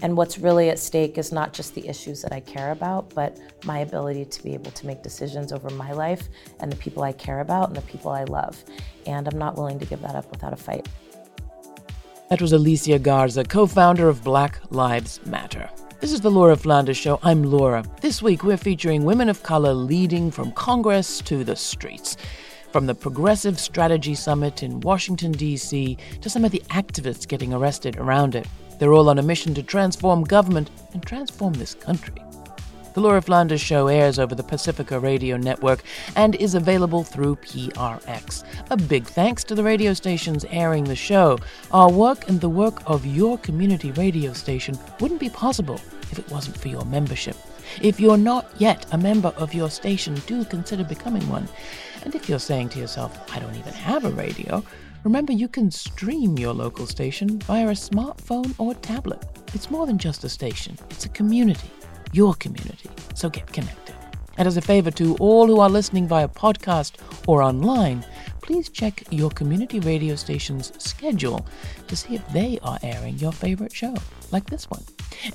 And 0.00 0.16
what's 0.16 0.38
really 0.38 0.70
at 0.70 0.78
stake 0.78 1.18
is 1.18 1.32
not 1.32 1.52
just 1.52 1.74
the 1.74 1.86
issues 1.86 2.22
that 2.22 2.32
I 2.32 2.40
care 2.40 2.72
about, 2.72 3.14
but 3.14 3.38
my 3.64 3.80
ability 3.80 4.24
to 4.24 4.42
be 4.42 4.54
able 4.54 4.70
to 4.70 4.86
make 4.86 5.02
decisions 5.02 5.52
over 5.52 5.68
my 5.70 5.92
life 5.92 6.28
and 6.60 6.72
the 6.72 6.76
people 6.76 7.02
I 7.02 7.12
care 7.12 7.40
about 7.40 7.68
and 7.68 7.76
the 7.76 7.82
people 7.82 8.10
I 8.10 8.24
love. 8.24 8.64
And 9.06 9.28
I'm 9.28 9.38
not 9.38 9.56
willing 9.56 9.78
to 9.78 9.84
give 9.84 10.00
that 10.00 10.16
up 10.16 10.30
without 10.30 10.54
a 10.54 10.56
fight. 10.56 10.88
That 12.30 12.40
was 12.40 12.52
Alicia 12.52 12.98
Garza, 12.98 13.44
co 13.44 13.66
founder 13.66 14.08
of 14.08 14.24
Black 14.24 14.60
Lives 14.70 15.20
Matter. 15.26 15.68
This 16.00 16.12
is 16.12 16.22
the 16.22 16.30
Laura 16.30 16.56
Flanders 16.56 16.96
Show. 16.96 17.20
I'm 17.22 17.42
Laura. 17.42 17.84
This 18.00 18.22
week 18.22 18.44
we're 18.44 18.56
featuring 18.56 19.04
women 19.04 19.28
of 19.28 19.42
color 19.42 19.74
leading 19.74 20.30
from 20.30 20.52
Congress 20.52 21.18
to 21.20 21.44
the 21.44 21.54
streets. 21.54 22.16
From 22.74 22.86
the 22.86 22.94
Progressive 22.96 23.60
Strategy 23.60 24.16
Summit 24.16 24.64
in 24.64 24.80
Washington, 24.80 25.30
D.C., 25.30 25.96
to 26.20 26.28
some 26.28 26.44
of 26.44 26.50
the 26.50 26.60
activists 26.70 27.28
getting 27.28 27.54
arrested 27.54 27.98
around 27.98 28.34
it. 28.34 28.48
They're 28.80 28.92
all 28.92 29.08
on 29.08 29.20
a 29.20 29.22
mission 29.22 29.54
to 29.54 29.62
transform 29.62 30.24
government 30.24 30.72
and 30.92 31.00
transform 31.00 31.52
this 31.52 31.72
country. 31.76 32.16
The 32.94 33.00
Laura 33.00 33.22
Flanders 33.22 33.60
Show 33.60 33.86
airs 33.86 34.18
over 34.18 34.34
the 34.34 34.42
Pacifica 34.42 34.98
Radio 34.98 35.36
Network 35.36 35.84
and 36.16 36.34
is 36.34 36.56
available 36.56 37.04
through 37.04 37.36
PRX. 37.36 38.42
A 38.70 38.76
big 38.76 39.04
thanks 39.04 39.44
to 39.44 39.54
the 39.54 39.62
radio 39.62 39.94
stations 39.94 40.44
airing 40.50 40.82
the 40.82 40.96
show. 40.96 41.38
Our 41.70 41.92
work 41.92 42.28
and 42.28 42.40
the 42.40 42.48
work 42.48 42.82
of 42.86 43.06
your 43.06 43.38
community 43.38 43.92
radio 43.92 44.32
station 44.32 44.76
wouldn't 44.98 45.20
be 45.20 45.30
possible 45.30 45.80
if 46.10 46.18
it 46.18 46.28
wasn't 46.28 46.58
for 46.58 46.66
your 46.66 46.84
membership. 46.84 47.36
If 47.82 47.98
you're 47.98 48.16
not 48.16 48.50
yet 48.58 48.86
a 48.92 48.98
member 48.98 49.32
of 49.36 49.54
your 49.54 49.70
station, 49.70 50.14
do 50.26 50.44
consider 50.44 50.84
becoming 50.84 51.28
one. 51.28 51.48
And 52.04 52.14
if 52.14 52.28
you're 52.28 52.38
saying 52.38 52.68
to 52.70 52.78
yourself, 52.78 53.18
I 53.34 53.38
don't 53.38 53.56
even 53.56 53.72
have 53.72 54.04
a 54.04 54.10
radio, 54.10 54.62
remember 55.04 55.32
you 55.32 55.48
can 55.48 55.70
stream 55.70 56.38
your 56.38 56.52
local 56.52 56.86
station 56.86 57.38
via 57.40 57.68
a 57.68 57.72
smartphone 57.72 58.54
or 58.58 58.74
tablet. 58.74 59.24
It's 59.54 59.70
more 59.70 59.86
than 59.86 59.98
just 59.98 60.24
a 60.24 60.28
station, 60.28 60.76
it's 60.90 61.06
a 61.06 61.08
community, 61.10 61.70
your 62.12 62.34
community. 62.34 62.90
So 63.14 63.30
get 63.30 63.46
connected. 63.52 63.94
And 64.36 64.48
as 64.48 64.56
a 64.56 64.62
favor 64.62 64.90
to 64.92 65.16
all 65.16 65.46
who 65.46 65.60
are 65.60 65.70
listening 65.70 66.08
via 66.08 66.28
podcast 66.28 66.96
or 67.26 67.42
online, 67.42 68.04
please 68.42 68.68
check 68.68 69.04
your 69.10 69.30
community 69.30 69.80
radio 69.80 70.16
station's 70.16 70.72
schedule 70.82 71.46
to 71.86 71.96
see 71.96 72.16
if 72.16 72.28
they 72.28 72.58
are 72.62 72.78
airing 72.82 73.16
your 73.18 73.32
favorite 73.32 73.72
show, 73.72 73.94
like 74.32 74.46
this 74.50 74.68
one. 74.68 74.82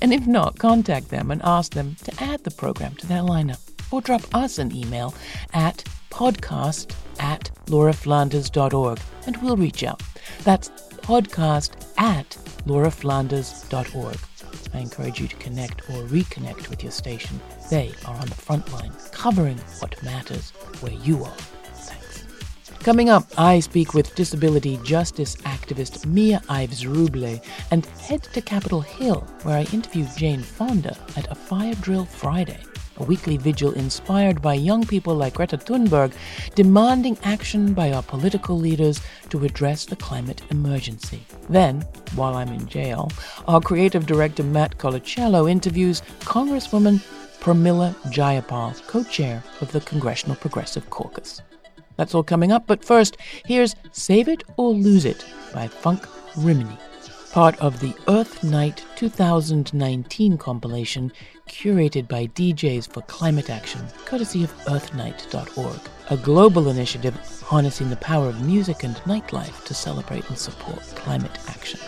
And 0.02 0.12
if 0.12 0.26
not, 0.26 0.58
contact 0.58 1.08
them 1.08 1.30
and 1.30 1.40
ask 1.42 1.72
them 1.72 1.96
to 2.04 2.22
add 2.22 2.44
the 2.44 2.50
program 2.50 2.94
to 2.96 3.06
their 3.06 3.22
lineup 3.22 3.60
or 3.90 4.00
drop 4.00 4.22
us 4.34 4.58
an 4.58 4.74
email 4.74 5.14
at 5.52 5.82
podcast 6.10 6.94
at 7.18 7.50
lauraflanders.org 7.66 8.98
and 9.26 9.42
we'll 9.42 9.56
reach 9.56 9.84
out. 9.84 10.02
That's 10.44 10.68
podcast 11.02 11.72
at 11.98 12.30
lauraflanders.org. 12.66 14.18
I 14.72 14.78
encourage 14.78 15.20
you 15.20 15.28
to 15.28 15.36
connect 15.36 15.82
or 15.90 16.04
reconnect 16.04 16.68
with 16.68 16.82
your 16.82 16.92
station 16.92 17.40
They 17.70 17.92
are 18.06 18.14
on 18.14 18.28
the 18.28 18.34
front 18.34 18.72
line, 18.72 18.92
covering 19.12 19.58
what 19.80 20.00
matters 20.02 20.50
where 20.80 20.92
you 20.92 21.24
are. 21.24 21.36
Thanks. 21.74 22.24
Coming 22.80 23.08
up, 23.08 23.24
I 23.36 23.60
speak 23.60 23.94
with 23.94 24.14
disability 24.14 24.78
justice 24.84 25.36
activist 25.36 26.06
Mia 26.06 26.40
Ives 26.48 26.84
Rublee 26.84 27.42
and 27.70 27.86
head 27.86 28.22
to 28.24 28.40
Capitol 28.40 28.80
Hill, 28.80 29.26
where 29.42 29.58
I 29.58 29.62
interview 29.72 30.06
Jane 30.16 30.42
Fonda 30.42 30.96
at 31.16 31.30
a 31.30 31.34
fire 31.34 31.74
drill 31.74 32.04
Friday 32.04 32.60
a 33.00 33.04
weekly 33.04 33.36
vigil 33.36 33.72
inspired 33.72 34.40
by 34.42 34.54
young 34.54 34.86
people 34.86 35.14
like 35.14 35.34
Greta 35.34 35.56
Thunberg 35.56 36.12
demanding 36.54 37.18
action 37.24 37.72
by 37.72 37.92
our 37.92 38.02
political 38.02 38.58
leaders 38.58 39.00
to 39.30 39.44
address 39.44 39.86
the 39.86 39.96
climate 39.96 40.42
emergency. 40.50 41.24
Then, 41.48 41.80
while 42.14 42.36
I'm 42.36 42.52
in 42.52 42.66
jail, 42.66 43.10
our 43.48 43.60
creative 43.60 44.06
director 44.06 44.42
Matt 44.42 44.78
Colicello 44.78 45.50
interviews 45.50 46.02
Congresswoman 46.20 47.02
Pramila 47.40 47.94
Jayapal, 48.12 48.86
co 48.86 49.02
chair 49.04 49.42
of 49.60 49.72
the 49.72 49.80
Congressional 49.80 50.36
Progressive 50.36 50.90
Caucus. 50.90 51.40
That's 51.96 52.14
all 52.14 52.22
coming 52.22 52.52
up, 52.52 52.66
but 52.66 52.84
first, 52.84 53.16
here's 53.46 53.74
Save 53.92 54.28
It 54.28 54.44
or 54.56 54.72
Lose 54.72 55.04
It 55.04 55.24
by 55.52 55.68
Funk 55.68 56.06
Rimini 56.36 56.78
part 57.30 57.56
of 57.60 57.78
the 57.78 57.94
Earth 58.08 58.42
Night 58.42 58.84
2019 58.96 60.36
compilation 60.36 61.12
curated 61.50 62.06
by 62.06 62.26
DJs 62.28 62.90
for 62.92 63.02
Climate 63.02 63.50
Action, 63.50 63.80
courtesy 64.04 64.44
of 64.44 64.52
earthnight.org, 64.68 65.80
a 66.08 66.16
global 66.16 66.68
initiative 66.68 67.14
harnessing 67.42 67.90
the 67.90 67.96
power 67.96 68.28
of 68.28 68.46
music 68.46 68.84
and 68.84 68.94
nightlife 68.98 69.64
to 69.64 69.74
celebrate 69.74 70.26
and 70.28 70.38
support 70.38 70.80
climate 70.94 71.36
action. 71.48 71.80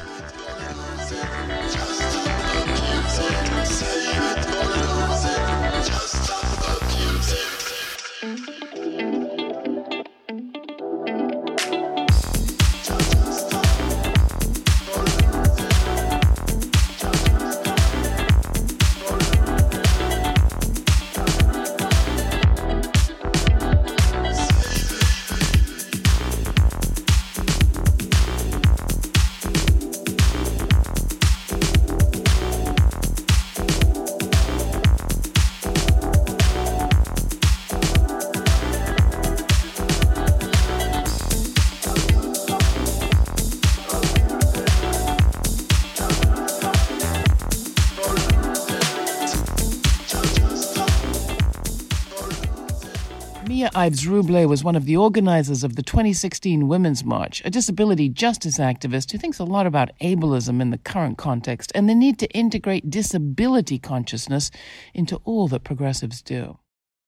Ives 53.82 54.06
Rublee 54.06 54.48
was 54.48 54.62
one 54.62 54.76
of 54.76 54.84
the 54.84 54.96
organizers 54.96 55.64
of 55.64 55.74
the 55.74 55.82
2016 55.82 56.68
Women's 56.68 57.02
March, 57.02 57.42
a 57.44 57.50
disability 57.50 58.08
justice 58.08 58.58
activist 58.58 59.10
who 59.10 59.18
thinks 59.18 59.40
a 59.40 59.44
lot 59.44 59.66
about 59.66 59.90
ableism 60.00 60.60
in 60.60 60.70
the 60.70 60.78
current 60.78 61.18
context 61.18 61.72
and 61.74 61.88
the 61.88 61.94
need 61.96 62.16
to 62.20 62.30
integrate 62.30 62.90
disability 62.90 63.80
consciousness 63.80 64.52
into 64.94 65.16
all 65.24 65.48
that 65.48 65.64
progressives 65.64 66.22
do. 66.22 66.60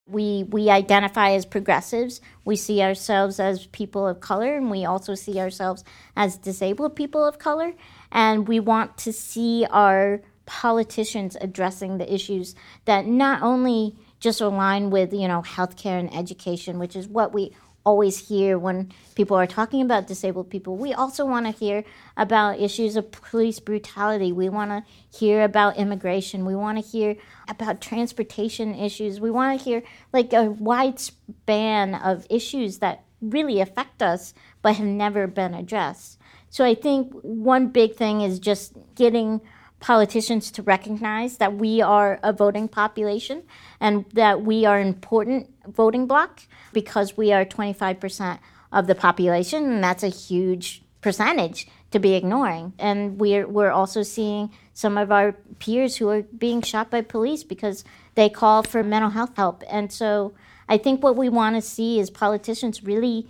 We, 0.08 0.46
we 0.48 0.68
identify 0.68 1.30
as 1.30 1.46
progressives. 1.46 2.20
We 2.44 2.56
see 2.56 2.82
ourselves 2.82 3.38
as 3.38 3.66
people 3.68 4.08
of 4.08 4.18
color, 4.18 4.56
and 4.56 4.68
we 4.68 4.84
also 4.84 5.14
see 5.14 5.38
ourselves 5.38 5.84
as 6.16 6.36
disabled 6.36 6.96
people 6.96 7.24
of 7.24 7.38
color. 7.38 7.74
And 8.10 8.48
we 8.48 8.58
want 8.58 8.98
to 8.98 9.12
see 9.12 9.64
our 9.70 10.22
politicians 10.44 11.36
addressing 11.40 11.98
the 11.98 12.12
issues 12.12 12.56
that 12.84 13.06
not 13.06 13.42
only 13.42 13.94
just 14.24 14.40
align 14.40 14.90
with 14.90 15.12
you 15.12 15.28
know 15.28 15.42
healthcare 15.42 16.00
and 16.00 16.12
education, 16.12 16.80
which 16.80 16.96
is 16.96 17.06
what 17.06 17.32
we 17.32 17.54
always 17.84 18.28
hear 18.28 18.58
when 18.58 18.90
people 19.14 19.36
are 19.36 19.46
talking 19.46 19.82
about 19.82 20.06
disabled 20.06 20.48
people. 20.48 20.76
We 20.76 20.94
also 20.94 21.26
want 21.26 21.44
to 21.46 21.52
hear 21.52 21.84
about 22.16 22.58
issues 22.58 22.96
of 22.96 23.12
police 23.12 23.60
brutality. 23.60 24.32
We 24.32 24.48
want 24.48 24.70
to 24.70 24.84
hear 25.16 25.44
about 25.44 25.76
immigration. 25.76 26.46
We 26.46 26.56
want 26.56 26.78
to 26.78 26.84
hear 26.84 27.16
about 27.46 27.82
transportation 27.82 28.74
issues. 28.74 29.20
We 29.20 29.30
want 29.30 29.58
to 29.58 29.64
hear 29.64 29.82
like 30.14 30.32
a 30.32 30.44
wide 30.44 30.98
span 30.98 31.94
of 31.94 32.26
issues 32.30 32.78
that 32.78 33.04
really 33.20 33.60
affect 33.60 34.02
us 34.02 34.32
but 34.62 34.76
have 34.76 34.86
never 34.86 35.26
been 35.26 35.52
addressed. 35.52 36.18
So 36.48 36.64
I 36.64 36.74
think 36.74 37.12
one 37.22 37.68
big 37.68 37.96
thing 37.96 38.22
is 38.22 38.38
just 38.38 38.72
getting 38.94 39.42
politicians 39.80 40.50
to 40.52 40.62
recognize 40.62 41.36
that 41.38 41.54
we 41.54 41.82
are 41.82 42.18
a 42.22 42.32
voting 42.32 42.68
population 42.68 43.42
and 43.80 44.04
that 44.14 44.42
we 44.42 44.64
are 44.64 44.78
an 44.78 44.88
important 44.88 45.50
voting 45.66 46.06
bloc 46.06 46.42
because 46.72 47.16
we 47.16 47.32
are 47.32 47.44
25% 47.44 48.38
of 48.72 48.86
the 48.86 48.94
population, 48.94 49.64
and 49.64 49.84
that's 49.84 50.02
a 50.02 50.08
huge 50.08 50.82
percentage 51.00 51.68
to 51.92 51.98
be 52.00 52.14
ignoring. 52.14 52.72
And 52.78 53.20
we're, 53.20 53.46
we're 53.46 53.70
also 53.70 54.02
seeing 54.02 54.50
some 54.72 54.98
of 54.98 55.12
our 55.12 55.32
peers 55.60 55.96
who 55.96 56.08
are 56.08 56.22
being 56.22 56.60
shot 56.60 56.90
by 56.90 57.02
police 57.02 57.44
because 57.44 57.84
they 58.16 58.28
call 58.28 58.62
for 58.62 58.82
mental 58.82 59.10
health 59.10 59.36
help. 59.36 59.62
And 59.70 59.92
so 59.92 60.34
I 60.68 60.78
think 60.78 61.02
what 61.02 61.16
we 61.16 61.28
want 61.28 61.56
to 61.56 61.62
see 61.62 62.00
is 62.00 62.10
politicians 62.10 62.82
really 62.82 63.28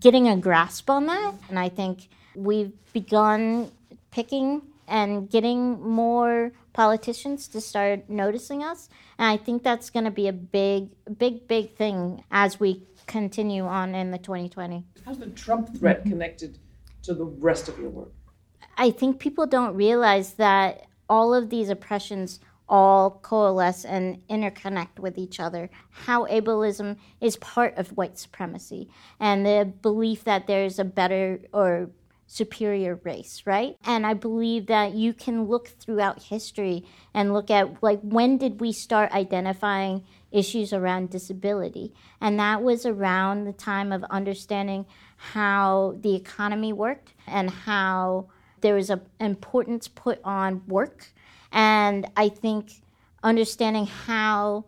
getting 0.00 0.28
a 0.28 0.36
grasp 0.36 0.90
on 0.90 1.06
that. 1.06 1.34
And 1.48 1.58
I 1.58 1.68
think 1.68 2.08
we've 2.34 2.72
begun 2.92 3.72
picking 4.10 4.62
and 4.88 5.28
getting 5.30 5.80
more 5.80 6.52
politicians 6.72 7.48
to 7.48 7.60
start 7.60 8.08
noticing 8.08 8.62
us. 8.62 8.88
And 9.18 9.28
I 9.28 9.36
think 9.36 9.62
that's 9.62 9.90
going 9.90 10.04
to 10.04 10.10
be 10.10 10.28
a 10.28 10.32
big, 10.32 10.90
big, 11.18 11.46
big 11.48 11.76
thing 11.76 12.24
as 12.30 12.58
we 12.58 12.84
continue 13.06 13.64
on 13.64 13.94
in 13.94 14.10
the 14.10 14.18
2020. 14.18 14.84
How's 15.04 15.18
the 15.18 15.26
Trump 15.26 15.76
threat 15.76 16.04
connected 16.04 16.58
to 17.02 17.14
the 17.14 17.24
rest 17.24 17.68
of 17.68 17.78
your 17.78 17.90
work? 17.90 18.12
I 18.76 18.90
think 18.90 19.18
people 19.18 19.46
don't 19.46 19.74
realize 19.74 20.34
that 20.34 20.86
all 21.08 21.34
of 21.34 21.50
these 21.50 21.68
oppressions 21.68 22.40
all 22.68 23.20
coalesce 23.22 23.84
and 23.84 24.26
interconnect 24.28 24.98
with 24.98 25.18
each 25.18 25.38
other. 25.38 25.68
How 25.90 26.26
ableism 26.26 26.96
is 27.20 27.36
part 27.36 27.76
of 27.76 27.96
white 27.98 28.18
supremacy 28.18 28.88
and 29.20 29.44
the 29.44 29.70
belief 29.82 30.24
that 30.24 30.46
there's 30.46 30.78
a 30.78 30.84
better 30.84 31.40
or 31.52 31.90
superior 32.32 32.98
race, 33.04 33.42
right? 33.44 33.76
And 33.84 34.06
I 34.06 34.14
believe 34.14 34.64
that 34.66 34.94
you 34.94 35.12
can 35.12 35.44
look 35.44 35.68
throughout 35.68 36.22
history 36.22 36.82
and 37.12 37.34
look 37.34 37.50
at 37.50 37.82
like 37.82 38.00
when 38.00 38.38
did 38.38 38.58
we 38.58 38.72
start 38.72 39.12
identifying 39.12 40.04
issues 40.30 40.72
around 40.72 41.10
disability? 41.10 41.92
And 42.22 42.40
that 42.40 42.62
was 42.62 42.86
around 42.86 43.44
the 43.44 43.52
time 43.52 43.92
of 43.92 44.02
understanding 44.04 44.86
how 45.16 45.98
the 46.00 46.14
economy 46.14 46.72
worked 46.72 47.12
and 47.26 47.50
how 47.50 48.28
there 48.62 48.76
was 48.76 48.88
an 48.88 49.02
importance 49.20 49.86
put 49.86 50.18
on 50.24 50.62
work. 50.66 51.12
And 51.52 52.10
I 52.16 52.30
think 52.30 52.80
understanding 53.22 53.84
how 53.84 54.64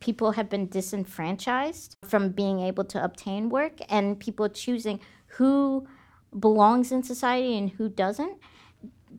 people 0.00 0.32
have 0.32 0.48
been 0.48 0.66
disenfranchised 0.66 1.98
from 2.04 2.30
being 2.30 2.60
able 2.60 2.84
to 2.84 3.04
obtain 3.04 3.50
work 3.50 3.80
and 3.90 4.18
people 4.18 4.48
choosing 4.48 4.98
who 5.26 5.86
belongs 6.38 6.92
in 6.92 7.02
society 7.02 7.56
and 7.56 7.70
who 7.70 7.88
doesn't, 7.88 8.38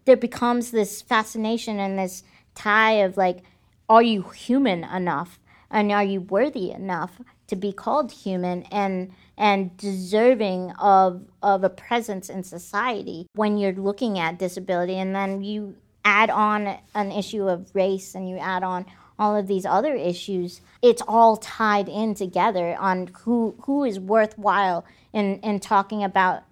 there 0.05 0.17
becomes 0.17 0.71
this 0.71 1.01
fascination 1.01 1.79
and 1.79 1.97
this 1.97 2.23
tie 2.55 2.93
of 2.93 3.17
like, 3.17 3.43
are 3.89 4.03
you 4.03 4.23
human 4.23 4.83
enough 4.83 5.39
and 5.69 5.91
are 5.91 6.03
you 6.03 6.21
worthy 6.21 6.71
enough 6.71 7.21
to 7.47 7.55
be 7.55 7.73
called 7.73 8.11
human 8.11 8.63
and 8.63 9.11
and 9.37 9.75
deserving 9.77 10.71
of 10.79 11.23
of 11.41 11.63
a 11.63 11.69
presence 11.69 12.29
in 12.29 12.43
society 12.43 13.27
when 13.33 13.57
you're 13.57 13.73
looking 13.73 14.19
at 14.19 14.39
disability? 14.39 14.95
And 14.97 15.15
then 15.15 15.43
you 15.43 15.75
add 16.05 16.29
on 16.29 16.77
an 16.95 17.11
issue 17.11 17.47
of 17.47 17.73
race 17.73 18.15
and 18.15 18.29
you 18.29 18.37
add 18.37 18.63
on 18.63 18.85
all 19.19 19.35
of 19.35 19.47
these 19.47 19.65
other 19.65 19.93
issues 19.93 20.59
it's 20.81 21.01
all 21.07 21.37
tied 21.37 21.87
in 21.87 22.13
together 22.13 22.75
on 22.79 23.07
who 23.21 23.55
who 23.61 23.83
is 23.83 23.99
worthwhile 23.99 24.83
in 25.13 25.39
in 25.39 25.59
talking 25.59 26.03
about 26.03 26.43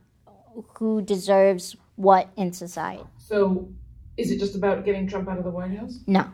who 0.76 1.02
deserves 1.02 1.76
what 1.96 2.30
in 2.38 2.54
society. 2.54 3.04
So, 3.18 3.70
is 4.18 4.32
it 4.32 4.40
just 4.40 4.56
about 4.56 4.86
getting 4.86 5.08
Trump 5.08 5.30
out 5.30 5.38
of 5.38 5.44
the 5.44 5.50
White 5.50 5.78
House? 5.78 6.00
No, 6.08 6.28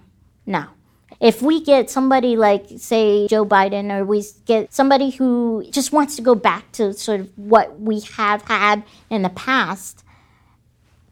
no. 0.46 0.66
If 1.20 1.42
we 1.42 1.64
get 1.64 1.90
somebody 1.90 2.36
like, 2.36 2.66
say, 2.78 3.28
Joe 3.28 3.46
Biden, 3.46 3.92
or 3.92 4.06
we 4.06 4.24
get 4.46 4.74
somebody 4.74 5.12
who 5.12 5.66
just 5.72 5.92
wants 5.92 6.16
to 6.18 6.22
go 6.22 6.36
back 6.36 6.72
to 6.74 6.94
sort 6.94 7.22
of 7.22 7.38
what 7.38 7.80
we 7.80 8.02
have 8.18 8.42
had 8.44 8.84
in 9.10 9.22
the 9.22 9.30
past, 9.30 10.04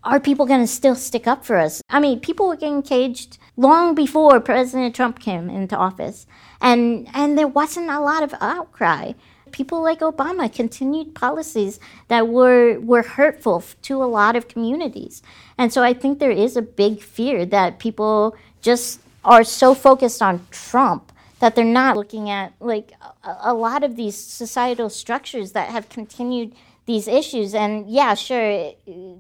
are 0.04 0.20
people 0.20 0.46
going 0.46 0.62
to 0.62 0.68
still 0.68 0.96
stick 0.96 1.28
up 1.28 1.46
for 1.46 1.58
us? 1.58 1.82
I 1.90 2.00
mean, 2.00 2.20
people 2.20 2.48
were 2.48 2.56
getting 2.56 2.84
caged 2.84 3.40
long 3.58 3.96
before 3.96 4.40
President 4.40 4.96
Trump 4.96 5.20
came 5.20 5.50
into 5.50 5.76
office, 5.76 6.28
and 6.62 7.08
and 7.14 7.38
there 7.38 7.48
wasn't 7.48 7.90
a 7.90 8.00
lot 8.00 8.22
of 8.22 8.34
outcry. 8.40 9.14
People 9.56 9.82
like 9.82 10.02
Obama 10.02 10.52
continued 10.52 11.16
policies 11.16 11.80
that 12.10 12.28
were 12.28 12.78
were 12.82 13.04
hurtful 13.04 13.64
to 13.84 14.04
a 14.04 14.10
lot 14.20 14.36
of 14.36 14.50
communities, 14.50 15.24
and 15.58 15.72
so 15.72 15.82
I 15.82 15.94
think 15.94 16.20
there 16.20 16.38
is 16.46 16.58
a 16.58 16.62
big 16.62 17.02
fear 17.02 17.46
that 17.46 17.80
people 17.80 18.36
just 18.62 19.00
are 19.24 19.46
so 19.46 19.74
focused 19.74 20.22
on 20.22 20.46
Trump 20.52 21.14
that 21.40 21.56
they're 21.56 21.64
not 21.64 21.96
looking 21.96 22.30
at 22.30 22.52
like 22.60 22.92
a, 23.24 23.52
a 23.52 23.54
lot 23.54 23.86
of 23.86 23.96
these 23.96 24.18
societal 24.18 24.90
structures 24.90 25.54
that 25.54 25.70
have 25.70 25.88
continued 25.88 26.54
these 26.86 27.08
issues. 27.08 27.56
And 27.56 27.90
yeah, 27.90 28.14
sure, 28.14 28.74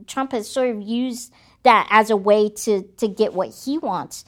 Trump 0.05 0.33
has 0.33 0.49
sort 0.49 0.69
of 0.69 0.81
used 0.81 1.31
that 1.63 1.87
as 1.89 2.09
a 2.09 2.17
way 2.17 2.49
to, 2.49 2.83
to 2.97 3.07
get 3.07 3.33
what 3.33 3.55
he 3.63 3.77
wants. 3.77 4.25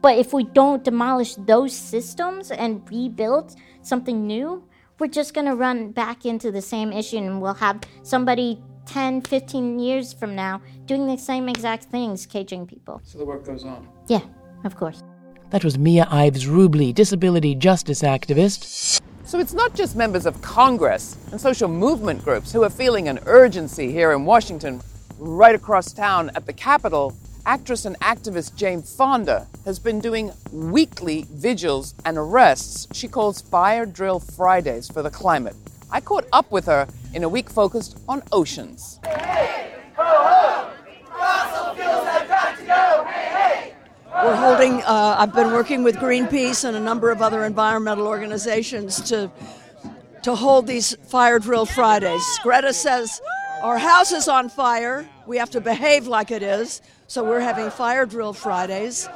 But 0.00 0.16
if 0.16 0.32
we 0.32 0.44
don't 0.44 0.82
demolish 0.82 1.34
those 1.36 1.76
systems 1.76 2.50
and 2.50 2.82
rebuild 2.90 3.54
something 3.82 4.26
new, 4.26 4.64
we're 5.02 5.08
just 5.08 5.34
going 5.34 5.48
to 5.48 5.56
run 5.56 5.90
back 5.90 6.24
into 6.24 6.52
the 6.52 6.62
same 6.62 6.92
issue 6.92 7.16
and 7.16 7.42
we'll 7.42 7.54
have 7.54 7.80
somebody 8.04 8.62
10, 8.86 9.22
15 9.22 9.80
years 9.80 10.12
from 10.12 10.36
now 10.36 10.62
doing 10.86 11.08
the 11.08 11.18
same 11.18 11.48
exact 11.48 11.82
things, 11.86 12.24
caging 12.24 12.64
people. 12.68 13.00
So 13.02 13.18
the 13.18 13.24
work 13.24 13.44
goes 13.44 13.64
on. 13.64 13.88
Yeah, 14.06 14.20
of 14.62 14.76
course. 14.76 15.02
That 15.50 15.64
was 15.64 15.76
Mia 15.76 16.06
Ives 16.08 16.46
Rublee, 16.46 16.94
disability 16.94 17.56
justice 17.56 18.02
activist. 18.02 19.00
So 19.24 19.40
it's 19.40 19.52
not 19.52 19.74
just 19.74 19.96
members 19.96 20.24
of 20.24 20.40
Congress 20.40 21.16
and 21.32 21.40
social 21.40 21.68
movement 21.68 22.22
groups 22.22 22.52
who 22.52 22.62
are 22.62 22.70
feeling 22.70 23.08
an 23.08 23.18
urgency 23.26 23.90
here 23.90 24.12
in 24.12 24.24
Washington. 24.24 24.80
Right 25.18 25.56
across 25.56 25.92
town 25.92 26.30
at 26.36 26.46
the 26.46 26.52
Capitol, 26.52 27.16
actress 27.46 27.84
and 27.84 27.98
activist 28.00 28.54
Jane 28.56 28.82
Fonda 28.82 29.46
has 29.64 29.78
been 29.78 30.00
doing 30.00 30.32
weekly 30.52 31.26
vigils 31.30 31.94
and 32.04 32.16
arrests 32.16 32.86
she 32.92 33.08
calls 33.08 33.40
Fire 33.40 33.86
Drill 33.86 34.20
Fridays 34.20 34.88
for 34.88 35.02
the 35.02 35.10
climate. 35.10 35.56
I 35.90 36.00
caught 36.00 36.26
up 36.32 36.50
with 36.50 36.66
her 36.66 36.86
in 37.14 37.24
a 37.24 37.28
week 37.28 37.50
focused 37.50 37.98
on 38.08 38.22
oceans. 38.32 39.00
We're 44.24 44.36
holding, 44.36 44.82
uh, 44.82 45.16
I've 45.18 45.34
been 45.34 45.52
working 45.52 45.82
with 45.82 45.96
Greenpeace 45.96 46.64
and 46.64 46.76
a 46.76 46.80
number 46.80 47.10
of 47.10 47.20
other 47.20 47.44
environmental 47.44 48.06
organizations 48.06 49.00
to, 49.08 49.30
to 50.22 50.34
hold 50.36 50.68
these 50.68 50.94
Fire 51.08 51.40
Drill 51.40 51.66
Fridays. 51.66 52.22
Greta 52.42 52.72
says, 52.72 53.20
Our 53.62 53.78
house 53.78 54.12
is 54.12 54.28
on 54.28 54.48
fire. 54.48 55.08
We 55.26 55.36
have 55.38 55.50
to 55.50 55.60
behave 55.60 56.06
like 56.06 56.30
it 56.30 56.42
is. 56.42 56.82
So 57.06 57.22
we're 57.24 57.40
having 57.40 57.70
Fire 57.70 58.06
Drill 58.06 58.32
Fridays. 58.32 59.08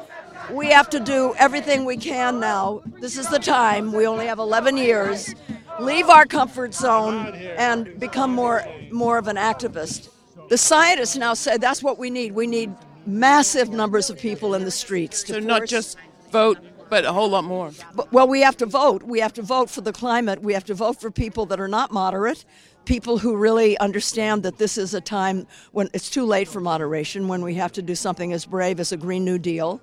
We 0.50 0.68
have 0.68 0.88
to 0.90 1.00
do 1.00 1.34
everything 1.38 1.84
we 1.84 1.96
can 1.96 2.40
now. 2.40 2.82
This 3.00 3.16
is 3.16 3.28
the 3.28 3.38
time. 3.38 3.92
We 3.92 4.06
only 4.06 4.26
have 4.26 4.38
11 4.38 4.76
years. 4.76 5.34
Leave 5.80 6.08
our 6.08 6.24
comfort 6.24 6.74
zone 6.74 7.34
and 7.34 7.98
become 7.98 8.32
more, 8.32 8.64
more 8.90 9.18
of 9.18 9.28
an 9.28 9.36
activist. 9.36 10.10
The 10.48 10.58
scientists 10.58 11.16
now 11.16 11.34
say 11.34 11.56
that's 11.56 11.82
what 11.82 11.98
we 11.98 12.10
need. 12.10 12.32
We 12.32 12.46
need 12.46 12.72
massive 13.06 13.70
numbers 13.70 14.10
of 14.10 14.18
people 14.18 14.54
in 14.54 14.64
the 14.64 14.70
streets. 14.70 15.26
so 15.26 15.38
not 15.38 15.66
just 15.66 15.96
vote, 16.30 16.58
but 16.88 17.04
a 17.04 17.12
whole 17.12 17.28
lot 17.28 17.44
more. 17.44 17.72
But, 17.94 18.12
well, 18.12 18.28
we 18.28 18.40
have 18.42 18.56
to 18.58 18.66
vote. 18.66 19.02
We 19.02 19.20
have 19.20 19.32
to 19.34 19.42
vote 19.42 19.70
for 19.70 19.80
the 19.80 19.92
climate. 19.92 20.42
We 20.42 20.54
have 20.54 20.64
to 20.64 20.74
vote 20.74 21.00
for 21.00 21.10
people 21.10 21.46
that 21.46 21.60
are 21.60 21.68
not 21.68 21.92
moderate, 21.92 22.44
people 22.86 23.18
who 23.18 23.36
really 23.36 23.76
understand 23.78 24.42
that 24.44 24.56
this 24.56 24.78
is 24.78 24.94
a 24.94 25.00
time 25.00 25.46
when 25.72 25.90
it's 25.92 26.08
too 26.08 26.24
late 26.24 26.48
for 26.48 26.60
moderation, 26.60 27.28
when 27.28 27.42
we 27.42 27.54
have 27.54 27.72
to 27.72 27.82
do 27.82 27.94
something 27.94 28.32
as 28.32 28.46
brave 28.46 28.80
as 28.80 28.92
a 28.92 28.96
Green 28.96 29.24
New 29.24 29.38
Deal. 29.38 29.80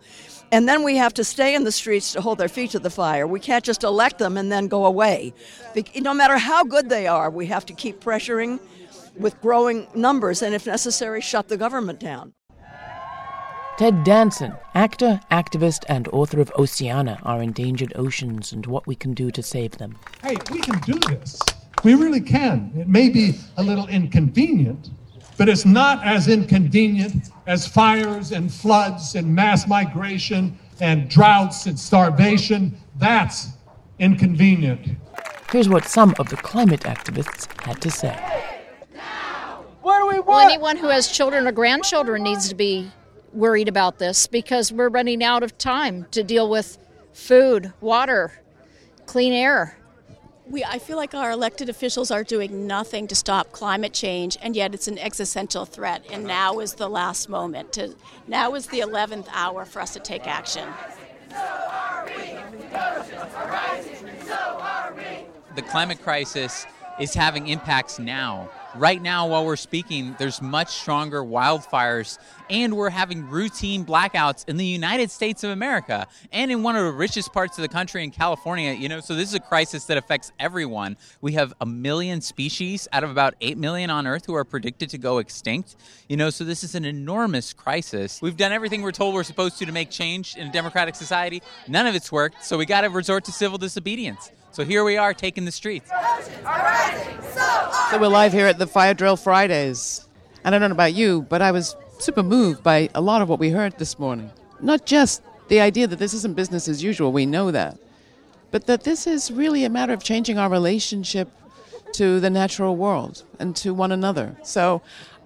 And 0.51 0.67
then 0.67 0.83
we 0.83 0.97
have 0.97 1.13
to 1.15 1.23
stay 1.23 1.55
in 1.55 1.63
the 1.63 1.71
streets 1.71 2.13
to 2.13 2.21
hold 2.21 2.37
their 2.37 2.47
feet 2.47 2.71
to 2.71 2.79
the 2.79 2.89
fire. 2.89 3.27
We 3.27 3.39
can't 3.39 3.63
just 3.63 3.83
elect 3.83 4.19
them 4.19 4.37
and 4.37 4.51
then 4.51 4.67
go 4.67 4.85
away. 4.85 5.33
No 5.95 6.13
matter 6.13 6.37
how 6.37 6.63
good 6.63 6.89
they 6.89 7.05
are, 7.07 7.29
we 7.29 7.45
have 7.47 7.65
to 7.67 7.73
keep 7.73 8.03
pressuring 8.03 8.59
with 9.17 9.39
growing 9.41 9.87
numbers 9.93 10.41
and, 10.41 10.55
if 10.55 10.65
necessary, 10.65 11.21
shut 11.21 11.47
the 11.47 11.57
government 11.57 11.99
down. 11.99 12.33
Ted 13.77 14.03
Danson, 14.03 14.53
actor, 14.75 15.19
activist, 15.31 15.83
and 15.89 16.07
author 16.09 16.39
of 16.39 16.51
Oceana, 16.59 17.19
Our 17.23 17.41
Endangered 17.41 17.91
Oceans 17.95 18.53
and 18.53 18.67
What 18.67 18.85
We 18.85 18.95
Can 18.95 19.15
Do 19.15 19.31
to 19.31 19.41
Save 19.41 19.79
Them. 19.79 19.97
Hey, 20.21 20.35
we 20.51 20.59
can 20.59 20.79
do 20.81 20.99
this. 21.09 21.39
We 21.83 21.95
really 21.95 22.21
can. 22.21 22.71
It 22.77 22.87
may 22.87 23.09
be 23.09 23.35
a 23.57 23.63
little 23.63 23.87
inconvenient, 23.87 24.89
but 25.37 25.49
it's 25.49 25.65
not 25.65 26.05
as 26.05 26.29
inconvenient 26.29 27.29
as 27.45 27.67
fires 27.67 28.31
and 28.31 28.51
floods 28.51 29.15
and 29.15 29.33
mass 29.33 29.67
migration 29.67 30.57
and 30.79 31.09
droughts 31.09 31.65
and 31.65 31.77
starvation. 31.77 32.77
That's 32.97 33.49
inconvenient. 33.99 34.97
Here's 35.51 35.67
what 35.67 35.85
some 35.85 36.15
of 36.19 36.29
the 36.29 36.37
climate 36.37 36.81
activists 36.81 37.47
had 37.61 37.81
to 37.81 37.91
say. 37.91 38.17
What 39.81 39.99
do 39.99 40.07
we 40.07 40.15
want? 40.15 40.27
Well, 40.27 40.39
anyone 40.39 40.77
who 40.77 40.87
has 40.87 41.11
children 41.11 41.45
or 41.45 41.51
grandchildren 41.51 42.23
needs 42.23 42.47
to 42.47 42.55
be 42.55 42.89
worried 43.33 43.67
about 43.67 43.99
this 43.99 44.25
because 44.25 44.71
we're 44.71 44.89
running 44.89 45.21
out 45.21 45.43
of 45.43 45.57
time 45.57 46.07
to 46.11 46.23
deal 46.23 46.49
with 46.49 46.77
food, 47.11 47.73
water, 47.81 48.41
clean 49.05 49.33
air. 49.33 49.77
We, 50.45 50.63
I 50.63 50.77
feel 50.77 50.97
like 50.97 51.13
our 51.13 51.31
elected 51.31 51.69
officials 51.69 52.11
are 52.11 52.23
doing 52.23 52.67
nothing 52.67 53.07
to 53.07 53.15
stop 53.15 53.51
climate 53.53 53.93
change, 53.93 54.37
and 54.41 54.55
yet 54.55 54.73
it's 54.73 54.87
an 54.87 54.99
existential 54.99 55.65
threat. 55.65 56.03
And 56.11 56.25
uh-huh. 56.25 56.51
now 56.51 56.59
is 56.59 56.73
the 56.73 56.89
last 56.89 57.29
moment. 57.29 57.73
To, 57.73 57.95
now 58.27 58.53
is 58.55 58.67
the 58.67 58.79
11th 58.79 59.27
hour 59.31 59.65
for 59.65 59.81
us 59.81 59.93
to 59.93 59.99
take 59.99 60.27
action. 60.27 60.67
The 65.55 65.61
climate 65.61 66.01
crisis 66.01 66.65
is 66.99 67.13
having 67.13 67.47
impacts 67.47 67.99
now 67.99 68.49
Right 68.75 68.99
now, 68.99 69.27
while 69.27 69.45
we're 69.45 69.55
speaking, 69.55 70.15
there's 70.17 70.41
much 70.41 70.69
stronger 70.69 71.21
wildfires, 71.21 72.17
and 72.49 72.75
we're 72.75 72.89
having 72.89 73.29
routine 73.29 73.85
blackouts 73.85 74.49
in 74.49 74.57
the 74.57 74.65
United 74.65 75.11
States 75.11 75.43
of 75.43 75.51
America 75.51 76.07
and 76.31 76.51
in 76.51 76.63
one 76.63 76.75
of 76.75 76.83
the 76.83 76.91
richest 76.91 77.31
parts 77.33 77.55
of 77.59 77.61
the 77.61 77.67
country 77.67 78.03
in 78.03 78.09
California. 78.09 78.73
You 78.73 78.89
know, 78.89 78.99
so 78.99 79.13
this 79.13 79.29
is 79.29 79.35
a 79.35 79.39
crisis 79.39 79.85
that 79.85 79.97
affects 79.97 80.31
everyone. 80.39 80.97
We 81.21 81.33
have 81.33 81.53
a 81.61 81.67
million 81.67 82.19
species 82.19 82.87
out 82.91 83.03
of 83.03 83.11
about 83.11 83.35
8 83.41 83.59
million 83.59 83.91
on 83.91 84.07
Earth 84.07 84.25
who 84.25 84.33
are 84.33 84.43
predicted 84.43 84.89
to 84.89 84.97
go 84.97 85.19
extinct. 85.19 85.75
You 86.09 86.17
know, 86.17 86.31
so 86.31 86.43
this 86.43 86.63
is 86.63 86.73
an 86.73 86.83
enormous 86.83 87.53
crisis. 87.53 88.23
We've 88.23 88.37
done 88.37 88.51
everything 88.51 88.81
we're 88.81 88.91
told 88.91 89.13
we're 89.13 89.23
supposed 89.23 89.59
to 89.59 89.67
to 89.67 89.71
make 89.71 89.91
change 89.91 90.35
in 90.35 90.47
a 90.47 90.51
democratic 90.51 90.95
society. 90.95 91.43
None 91.67 91.85
of 91.85 91.93
it's 91.93 92.11
worked, 92.11 92.43
so 92.43 92.57
we 92.57 92.65
got 92.65 92.81
to 92.81 92.89
resort 92.89 93.25
to 93.25 93.31
civil 93.31 93.59
disobedience. 93.59 94.31
So 94.53 94.63
here 94.63 94.83
we 94.83 94.97
are 94.97 95.15
taking 95.15 95.45
the 95.45 95.51
streets. 95.51 95.89
So 97.89 97.99
we're 97.99 98.07
live 98.07 98.31
here 98.31 98.45
at 98.45 98.59
the 98.59 98.67
Fire 98.67 98.93
Drill 98.93 99.17
Fridays. 99.17 100.07
And 100.43 100.53
I 100.53 100.59
don't 100.59 100.69
know 100.69 100.75
about 100.75 100.93
you, 100.93 101.23
but 101.23 101.41
I 101.41 101.51
was 101.51 101.75
super 101.97 102.21
moved 102.21 102.61
by 102.61 102.87
a 102.93 103.01
lot 103.01 103.23
of 103.23 103.29
what 103.29 103.39
we 103.39 103.49
heard 103.49 103.79
this 103.79 103.97
morning. 103.97 104.29
Not 104.61 104.85
just 104.85 105.23
the 105.47 105.59
idea 105.59 105.87
that 105.87 105.97
this 105.97 106.13
isn't 106.13 106.35
business 106.35 106.67
as 106.67 106.83
usual, 106.83 107.11
we 107.11 107.25
know 107.25 107.49
that, 107.49 107.79
but 108.51 108.67
that 108.67 108.83
this 108.83 109.07
is 109.07 109.31
really 109.31 109.65
a 109.65 109.71
matter 109.71 109.91
of 109.91 110.03
changing 110.03 110.37
our 110.37 110.49
relationship 110.49 111.31
to 111.93 112.19
the 112.19 112.29
natural 112.29 112.75
world 112.75 113.23
and 113.39 113.55
to 113.55 113.73
one 113.73 113.91
another. 113.91 114.35
So 114.43 114.83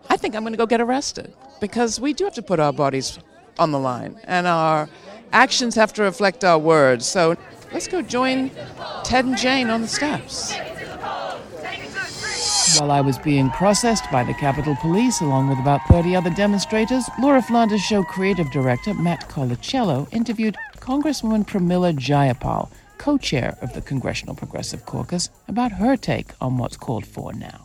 I 0.09 0.15
think 0.15 0.37
I'm 0.37 0.43
going 0.43 0.53
to 0.53 0.57
go 0.57 0.65
get 0.65 0.79
arrested 0.79 1.33
because 1.59 1.99
we 1.99 2.13
do 2.13 2.23
have 2.23 2.35
to 2.35 2.41
put 2.41 2.61
our 2.61 2.71
bodies 2.71 3.19
on 3.59 3.73
the 3.73 3.79
line 3.79 4.21
and 4.23 4.47
our 4.47 4.87
actions 5.33 5.75
have 5.75 5.91
to 5.91 6.03
reflect 6.03 6.45
our 6.45 6.57
words. 6.57 7.05
So 7.05 7.35
Let's 7.71 7.87
go 7.87 8.01
join 8.01 8.51
Ted 9.03 9.25
and 9.25 9.37
Jane 9.37 9.69
on 9.69 9.81
the 9.81 9.87
steps. 9.87 10.53
While 12.79 12.91
I 12.91 13.01
was 13.01 13.17
being 13.17 13.49
processed 13.51 14.09
by 14.11 14.23
the 14.23 14.33
Capitol 14.33 14.75
Police 14.81 15.21
along 15.21 15.49
with 15.49 15.59
about 15.59 15.81
30 15.87 16.15
other 16.15 16.29
demonstrators, 16.29 17.09
Laura 17.19 17.41
Flanders 17.41 17.81
Show 17.81 18.03
creative 18.03 18.51
director 18.51 18.93
Matt 18.93 19.29
Colicello 19.29 20.11
interviewed 20.13 20.57
Congresswoman 20.79 21.45
Pramila 21.45 21.93
Jayapal, 21.97 22.69
co 22.97 23.17
chair 23.17 23.57
of 23.61 23.73
the 23.73 23.81
Congressional 23.81 24.35
Progressive 24.35 24.85
Caucus, 24.85 25.29
about 25.47 25.71
her 25.71 25.97
take 25.97 26.27
on 26.41 26.57
what's 26.57 26.77
called 26.77 27.05
for 27.05 27.33
now. 27.33 27.63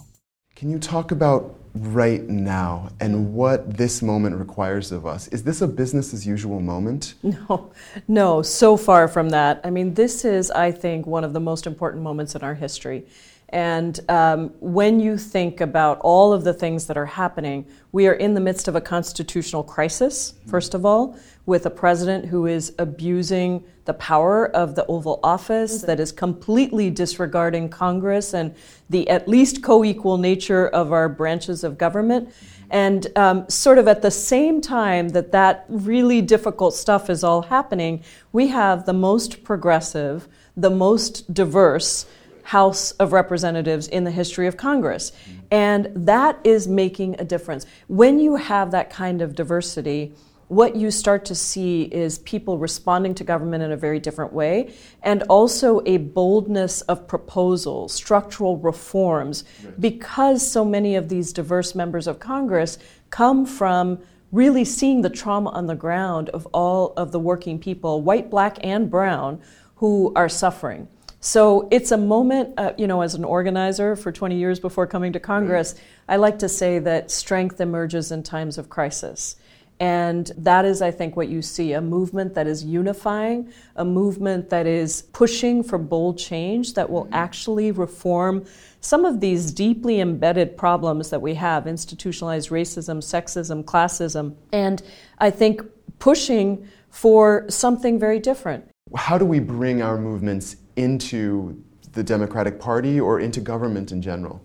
Can 0.57 0.71
you 0.71 0.79
talk 0.79 1.11
about 1.11 1.62
right 1.75 2.23
now 2.29 2.91
and 3.01 3.33
what 3.33 3.77
this 3.77 4.03
moment 4.03 4.37
requires 4.37 4.93
of 4.93 5.07
us. 5.07 5.29
Is 5.29 5.43
this 5.43 5.63
a 5.63 5.69
business 5.69 6.13
as 6.13 6.27
usual 6.27 6.61
moment? 6.61 7.15
No, 7.33 7.73
no, 8.09 8.43
so 8.43 8.77
far 8.77 9.09
from 9.09 9.31
that. 9.31 9.61
I 9.65 9.71
mean, 9.71 9.95
this 9.95 10.25
is, 10.25 10.51
I 10.51 10.71
think, 10.71 11.07
one 11.07 11.25
of 11.25 11.33
the 11.33 11.41
most 11.41 11.67
important 11.67 12.03
moments 12.03 12.35
in 12.35 12.43
our 12.43 12.55
history. 12.55 13.07
And 13.53 14.01
um, 14.09 14.55
when 14.61 14.99
you 14.99 15.19
think 15.19 15.61
about 15.61 15.99
all 16.01 16.33
of 16.33 16.43
the 16.43 16.55
things 16.55 16.87
that 16.87 16.97
are 16.97 17.07
happening, 17.07 17.67
we 17.93 18.09
are 18.09 18.15
in 18.15 18.33
the 18.33 18.41
midst 18.41 18.67
of 18.67 18.75
a 18.75 18.81
constitutional 18.81 19.63
crisis, 19.63 20.35
first 20.47 20.73
of 20.73 20.87
all, 20.87 21.19
with 21.45 21.67
a 21.67 21.71
president 21.71 22.25
who 22.25 22.47
is 22.47 22.75
abusing 22.79 23.63
the 23.85 23.93
power 23.95 24.47
of 24.57 24.75
the 24.75 24.87
Oval 24.87 25.21
Office, 25.23 25.83
that 25.83 26.01
is 26.01 26.13
completely 26.13 26.89
disregarding 26.89 27.69
Congress 27.69 28.33
and 28.33 28.55
the 28.89 29.07
at 29.11 29.29
least 29.29 29.63
co 29.63 29.85
equal 29.85 30.17
nature 30.17 30.69
of 30.69 30.93
our 30.93 31.09
branches 31.09 31.63
of 31.63 31.77
government. 31.77 32.33
And 32.71 33.07
um, 33.17 33.47
sort 33.51 33.77
of 33.77 33.87
at 33.87 34.01
the 34.01 34.11
same 34.11 34.63
time 34.63 35.11
that 35.11 35.33
that 35.33 35.67
really 35.69 36.23
difficult 36.23 36.75
stuff 36.75 37.11
is 37.11 37.23
all 37.23 37.43
happening, 37.43 38.03
we 38.33 38.49
have 38.49 38.87
the 38.87 38.95
most 38.95 39.45
progressive, 39.45 40.27
the 40.57 40.71
most 40.71 41.35
diverse 41.35 42.07
House 42.53 42.91
of 43.01 43.15
Representatives 43.15 43.89
in 43.89 44.05
the 44.05 44.11
history 44.11 44.47
of 44.47 44.59
Congress. 44.59 45.13
And 45.51 45.91
that 45.95 46.39
is 46.45 46.69
making 46.69 47.17
a 47.19 47.25
difference. 47.25 47.65
When 47.89 48.19
you 48.19 48.37
have 48.37 48.73
that 48.73 48.91
kind 48.91 49.23
of 49.23 49.35
diversity, 49.35 50.13
what 50.49 50.77
you 50.77 50.91
start 50.91 51.25
to 51.25 51.35
see 51.35 51.85
is 51.85 52.19
people 52.19 52.59
responding 52.59 53.15
to 53.15 53.25
government 53.25 53.63
in 53.63 53.73
a 53.73 53.77
very 53.79 53.99
different 53.99 54.35
way, 54.35 54.75
and 55.03 55.23
also 55.31 55.81
a 55.87 55.97
boldness 55.97 56.83
of 56.83 57.09
proposal, 57.09 57.89
structural 57.89 58.59
reforms, 58.59 59.45
right. 59.65 59.81
because 59.81 60.47
so 60.47 60.63
many 60.63 60.95
of 60.95 61.09
these 61.09 61.33
diverse 61.33 61.75
members 61.75 62.07
of 62.07 62.21
Congress 62.21 62.77
come 63.09 63.47
from 63.47 63.99
really 64.31 64.67
seeing 64.67 65.01
the 65.01 65.09
trauma 65.09 65.49
on 65.53 65.69
the 65.69 65.75
ground 65.75 66.29
of 66.29 66.47
all 66.53 66.93
of 66.99 67.13
the 67.13 67.19
working 67.19 67.59
people, 67.59 68.03
white, 68.03 68.29
black, 68.29 68.59
and 68.63 68.91
brown, 68.91 69.41
who 69.77 70.13
are 70.15 70.29
suffering. 70.29 70.87
So 71.25 71.69
it's 71.71 71.93
a 71.93 71.97
moment, 71.97 72.55
uh, 72.59 72.73
you 72.77 72.89
know, 72.89 73.01
as 73.01 73.15
an 73.15 73.23
organizer 73.23 73.95
for 73.95 74.11
20 74.11 74.37
years 74.37 74.59
before 74.59 74.89
coming 74.89 75.13
to 75.13 75.21
Congress, 75.21 75.77
I 76.09 76.17
like 76.17 76.41
to 76.41 76.49
say 76.49 76.81
that 76.81 77.13
strength 77.13 77.61
emerges 77.61 78.11
in 78.11 78.25
times 78.25 78.59
of 78.59 78.69
crisis. 78.69 79.37
And 79.79 80.33
that 80.37 80.65
is, 80.65 80.83
I 80.83 80.91
think, 80.91 81.17
what 81.17 81.29
you 81.29 81.41
see 81.41 81.75
a 81.75 81.81
movement 81.81 82.35
that 82.35 82.49
is 82.49 82.65
unifying, 82.65 83.53
a 83.77 83.85
movement 83.85 84.51
that 84.51 84.67
is 84.67 85.03
pushing 85.13 85.63
for 85.63 85.79
bold 85.79 86.19
change 86.19 86.75
that 86.75 86.91
will 86.91 87.09
actually 87.13 87.71
reform 87.71 88.45
some 88.81 89.05
of 89.05 89.21
these 89.21 89.53
deeply 89.53 90.01
embedded 90.01 90.57
problems 90.57 91.11
that 91.11 91.23
we 91.23 91.35
have 91.35 91.69
institutionalized 91.69 92.51
racism, 92.51 92.99
sexism, 92.99 93.63
classism, 93.63 94.35
and 94.53 94.83
I 95.19 95.31
think 95.31 95.63
pushing 96.01 96.69
for 96.91 97.47
something 97.49 98.01
very 98.01 98.19
different. 98.19 98.72
How 98.97 99.17
do 99.17 99.25
we 99.25 99.41
bring 99.41 99.83
our 99.83 99.97
movements 99.97 100.57
into 100.77 101.63
the 101.93 102.03
Democratic 102.03 102.61
Party 102.61 103.01
or 103.01 103.21
into 103.21 103.41
government 103.41 103.93
in 103.93 104.03
general? 104.03 104.43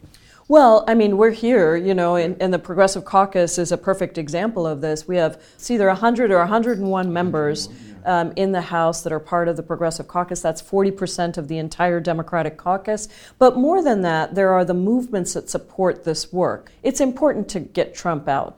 Well, 0.47 0.85
I 0.87 0.93
mean, 0.93 1.17
we're 1.17 1.31
here, 1.31 1.75
you 1.75 1.93
know, 1.93 2.15
and, 2.15 2.41
and, 2.41 2.53
the 2.53 2.59
Progressive 2.59 3.03
Caucus 3.03 3.57
is 3.57 3.73
a 3.73 3.77
perfect 3.77 4.17
example 4.17 4.65
of 4.65 4.79
this. 4.79 5.05
We 5.05 5.17
have 5.17 5.41
it's 5.55 5.69
either 5.69 5.87
100 5.87 6.31
or 6.31 6.37
101 6.37 7.11
members 7.11 7.67
um, 8.05 8.31
in 8.37 8.53
the 8.53 8.61
House 8.61 9.01
that 9.01 9.11
are 9.11 9.19
part 9.19 9.49
of 9.49 9.57
the 9.57 9.63
Progressive 9.63 10.07
Caucus. 10.07 10.41
That's 10.41 10.61
40% 10.61 11.37
of 11.37 11.49
the 11.49 11.57
entire 11.57 11.99
Democratic 11.99 12.55
caucus. 12.55 13.09
But 13.37 13.57
more 13.57 13.83
than 13.83 14.01
that, 14.03 14.35
there 14.35 14.53
are 14.53 14.63
the 14.63 14.73
movements 14.73 15.33
that 15.33 15.49
support 15.49 16.05
this 16.05 16.31
work. 16.31 16.71
It's 16.81 17.01
important 17.01 17.49
to 17.49 17.59
get 17.59 17.93
Trump 17.93 18.29
out. 18.29 18.57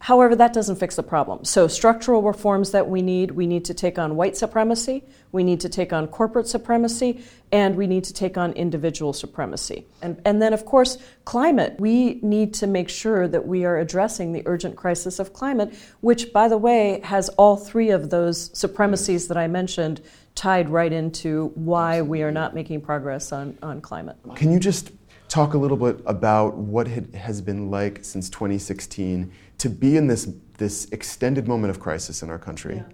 However, 0.00 0.36
that 0.36 0.52
doesn't 0.52 0.76
fix 0.76 0.96
the 0.96 1.02
problem. 1.02 1.44
So, 1.44 1.66
structural 1.66 2.22
reforms 2.22 2.70
that 2.70 2.88
we 2.88 3.02
need 3.02 3.32
we 3.32 3.46
need 3.46 3.64
to 3.66 3.74
take 3.74 3.98
on 3.98 4.16
white 4.16 4.36
supremacy, 4.36 5.04
we 5.32 5.42
need 5.42 5.60
to 5.60 5.68
take 5.68 5.92
on 5.92 6.06
corporate 6.06 6.46
supremacy, 6.46 7.24
and 7.50 7.76
we 7.76 7.86
need 7.86 8.04
to 8.04 8.12
take 8.12 8.38
on 8.38 8.52
individual 8.52 9.12
supremacy. 9.12 9.86
And, 10.00 10.20
and 10.24 10.40
then, 10.40 10.52
of 10.52 10.64
course, 10.64 10.98
climate. 11.24 11.76
We 11.78 12.20
need 12.22 12.54
to 12.54 12.66
make 12.66 12.88
sure 12.88 13.26
that 13.28 13.46
we 13.46 13.64
are 13.64 13.78
addressing 13.78 14.32
the 14.32 14.42
urgent 14.46 14.76
crisis 14.76 15.18
of 15.18 15.32
climate, 15.32 15.74
which, 16.00 16.32
by 16.32 16.48
the 16.48 16.58
way, 16.58 17.00
has 17.02 17.28
all 17.30 17.56
three 17.56 17.90
of 17.90 18.10
those 18.10 18.56
supremacies 18.56 19.28
that 19.28 19.36
I 19.36 19.48
mentioned 19.48 20.00
tied 20.34 20.70
right 20.70 20.92
into 20.92 21.50
why 21.56 22.00
we 22.02 22.22
are 22.22 22.30
not 22.30 22.54
making 22.54 22.80
progress 22.80 23.32
on, 23.32 23.58
on 23.62 23.80
climate. 23.80 24.16
Can 24.36 24.52
you 24.52 24.60
just 24.60 24.92
talk 25.28 25.54
a 25.54 25.58
little 25.58 25.76
bit 25.76 26.00
about 26.06 26.56
what 26.56 26.86
it 26.88 27.14
has 27.14 27.40
been 27.40 27.70
like 27.70 28.04
since 28.04 28.30
2016? 28.30 29.32
To 29.58 29.68
be 29.68 29.96
in 29.96 30.06
this, 30.06 30.30
this 30.56 30.88
extended 30.92 31.46
moment 31.46 31.70
of 31.70 31.80
crisis 31.80 32.22
in 32.22 32.30
our 32.30 32.38
country, 32.38 32.76
yeah. 32.76 32.84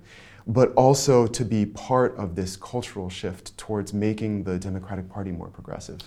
but 0.46 0.72
also 0.74 1.26
to 1.26 1.44
be 1.44 1.66
part 1.66 2.16
of 2.16 2.34
this 2.34 2.56
cultural 2.56 3.08
shift 3.08 3.56
towards 3.56 3.92
making 3.92 4.44
the 4.44 4.58
Democratic 4.58 5.08
Party 5.08 5.30
more 5.30 5.48
progressive. 5.48 6.00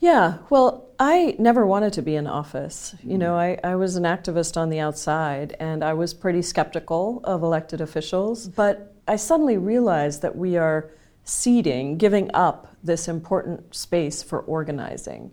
Yeah, 0.00 0.38
well, 0.50 0.90
I 0.98 1.34
never 1.38 1.66
wanted 1.66 1.94
to 1.94 2.02
be 2.02 2.16
in 2.16 2.26
office. 2.26 2.94
You 3.02 3.16
know, 3.16 3.32
mm-hmm. 3.32 3.66
I, 3.66 3.72
I 3.72 3.76
was 3.76 3.96
an 3.96 4.04
activist 4.04 4.56
on 4.56 4.68
the 4.68 4.80
outside 4.80 5.56
and 5.58 5.82
I 5.82 5.94
was 5.94 6.12
pretty 6.12 6.42
skeptical 6.42 7.20
of 7.24 7.42
elected 7.42 7.80
officials, 7.80 8.48
but 8.48 8.94
I 9.08 9.16
suddenly 9.16 9.56
realized 9.56 10.20
that 10.22 10.36
we 10.36 10.56
are 10.56 10.90
ceding, 11.24 11.96
giving 11.96 12.30
up 12.34 12.76
this 12.82 13.08
important 13.08 13.74
space 13.74 14.22
for 14.22 14.40
organizing. 14.40 15.30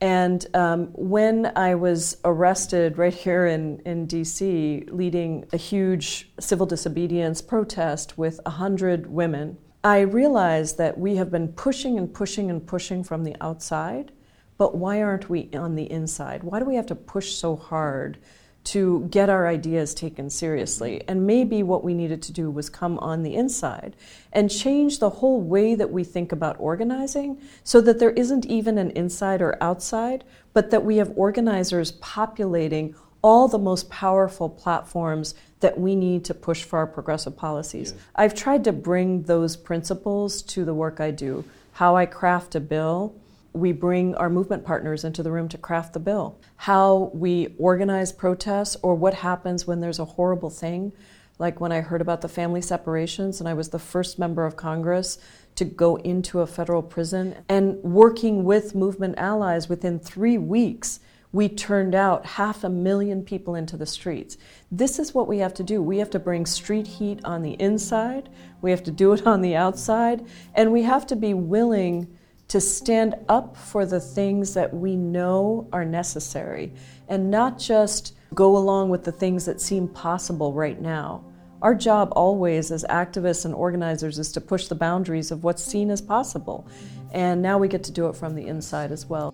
And 0.00 0.46
um, 0.54 0.86
when 0.94 1.52
I 1.56 1.74
was 1.74 2.16
arrested 2.24 2.96
right 2.96 3.12
here 3.12 3.46
in, 3.46 3.80
in 3.80 4.06
DC, 4.06 4.90
leading 4.90 5.44
a 5.52 5.58
huge 5.58 6.30
civil 6.40 6.64
disobedience 6.64 7.42
protest 7.42 8.16
with 8.16 8.40
100 8.44 9.06
women, 9.06 9.58
I 9.84 10.00
realized 10.00 10.78
that 10.78 10.98
we 10.98 11.16
have 11.16 11.30
been 11.30 11.48
pushing 11.48 11.98
and 11.98 12.12
pushing 12.12 12.50
and 12.50 12.66
pushing 12.66 13.04
from 13.04 13.24
the 13.24 13.36
outside, 13.42 14.12
but 14.56 14.74
why 14.74 15.02
aren't 15.02 15.28
we 15.28 15.50
on 15.54 15.74
the 15.74 15.90
inside? 15.90 16.42
Why 16.42 16.58
do 16.58 16.64
we 16.64 16.76
have 16.76 16.86
to 16.86 16.94
push 16.94 17.32
so 17.32 17.56
hard 17.56 18.18
to 18.62 19.08
get 19.10 19.30
our 19.30 19.46
ideas 19.46 19.94
taken 19.94 20.28
seriously. 20.28 21.02
And 21.08 21.26
maybe 21.26 21.62
what 21.62 21.82
we 21.82 21.94
needed 21.94 22.22
to 22.22 22.32
do 22.32 22.50
was 22.50 22.68
come 22.68 22.98
on 22.98 23.22
the 23.22 23.34
inside 23.34 23.96
and 24.32 24.50
change 24.50 24.98
the 24.98 25.10
whole 25.10 25.40
way 25.40 25.74
that 25.74 25.90
we 25.90 26.04
think 26.04 26.30
about 26.30 26.56
organizing 26.58 27.38
so 27.64 27.80
that 27.80 27.98
there 27.98 28.10
isn't 28.10 28.46
even 28.46 28.76
an 28.78 28.90
inside 28.90 29.40
or 29.40 29.56
outside, 29.62 30.24
but 30.52 30.70
that 30.70 30.84
we 30.84 30.98
have 30.98 31.12
organizers 31.16 31.92
populating 31.92 32.94
all 33.22 33.48
the 33.48 33.58
most 33.58 33.90
powerful 33.90 34.48
platforms 34.48 35.34
that 35.60 35.78
we 35.78 35.94
need 35.94 36.24
to 36.24 36.34
push 36.34 36.62
for 36.62 36.78
our 36.78 36.86
progressive 36.86 37.36
policies. 37.36 37.92
Yeah. 37.94 38.02
I've 38.16 38.34
tried 38.34 38.64
to 38.64 38.72
bring 38.72 39.22
those 39.22 39.56
principles 39.56 40.42
to 40.42 40.64
the 40.64 40.74
work 40.74 41.00
I 41.00 41.10
do, 41.10 41.44
how 41.72 41.96
I 41.96 42.06
craft 42.06 42.54
a 42.54 42.60
bill 42.60 43.14
we 43.52 43.72
bring 43.72 44.14
our 44.14 44.30
movement 44.30 44.64
partners 44.64 45.04
into 45.04 45.22
the 45.22 45.32
room 45.32 45.48
to 45.48 45.58
craft 45.58 45.92
the 45.92 46.00
bill, 46.00 46.38
how 46.56 47.10
we 47.14 47.54
organize 47.58 48.12
protests, 48.12 48.76
or 48.82 48.94
what 48.94 49.14
happens 49.14 49.66
when 49.66 49.80
there's 49.80 49.98
a 49.98 50.04
horrible 50.04 50.50
thing, 50.50 50.92
like 51.38 51.60
when 51.60 51.72
I 51.72 51.80
heard 51.80 52.00
about 52.00 52.20
the 52.20 52.28
family 52.28 52.60
separations 52.60 53.40
and 53.40 53.48
I 53.48 53.54
was 53.54 53.70
the 53.70 53.78
first 53.78 54.18
member 54.18 54.44
of 54.44 54.56
Congress 54.56 55.18
to 55.56 55.64
go 55.64 55.96
into 55.96 56.40
a 56.40 56.46
federal 56.46 56.82
prison. 56.82 57.34
And 57.48 57.82
working 57.82 58.44
with 58.44 58.74
movement 58.74 59.16
allies 59.18 59.68
within 59.68 59.98
three 59.98 60.38
weeks, 60.38 61.00
we 61.32 61.48
turned 61.48 61.94
out 61.94 62.26
half 62.26 62.64
a 62.64 62.68
million 62.68 63.24
people 63.24 63.54
into 63.54 63.76
the 63.76 63.86
streets. 63.86 64.36
This 64.70 64.98
is 64.98 65.14
what 65.14 65.28
we 65.28 65.38
have 65.38 65.54
to 65.54 65.62
do. 65.62 65.80
We 65.82 65.98
have 65.98 66.10
to 66.10 66.18
bring 66.18 66.44
street 66.44 66.86
heat 66.86 67.20
on 67.24 67.42
the 67.42 67.52
inside, 67.60 68.28
we 68.62 68.70
have 68.70 68.82
to 68.84 68.90
do 68.90 69.12
it 69.12 69.26
on 69.26 69.40
the 69.40 69.56
outside, 69.56 70.26
and 70.54 70.72
we 70.72 70.82
have 70.82 71.06
to 71.06 71.16
be 71.16 71.34
willing 71.34 72.16
to 72.50 72.60
stand 72.60 73.14
up 73.28 73.56
for 73.56 73.86
the 73.86 74.00
things 74.00 74.54
that 74.54 74.74
we 74.74 74.96
know 74.96 75.68
are 75.72 75.84
necessary 75.84 76.72
and 77.08 77.30
not 77.30 77.56
just 77.56 78.16
go 78.34 78.56
along 78.56 78.90
with 78.90 79.04
the 79.04 79.12
things 79.12 79.44
that 79.44 79.60
seem 79.60 79.86
possible 79.86 80.52
right 80.52 80.80
now. 80.80 81.24
Our 81.62 81.76
job 81.76 82.12
always 82.16 82.72
as 82.72 82.84
activists 82.90 83.44
and 83.44 83.54
organizers 83.54 84.18
is 84.18 84.32
to 84.32 84.40
push 84.40 84.66
the 84.66 84.74
boundaries 84.74 85.30
of 85.30 85.44
what's 85.44 85.62
seen 85.62 85.92
as 85.92 86.00
possible. 86.00 86.66
And 87.12 87.40
now 87.40 87.56
we 87.56 87.68
get 87.68 87.84
to 87.84 87.92
do 87.92 88.08
it 88.08 88.16
from 88.16 88.34
the 88.34 88.48
inside 88.48 88.90
as 88.90 89.06
well. 89.06 89.32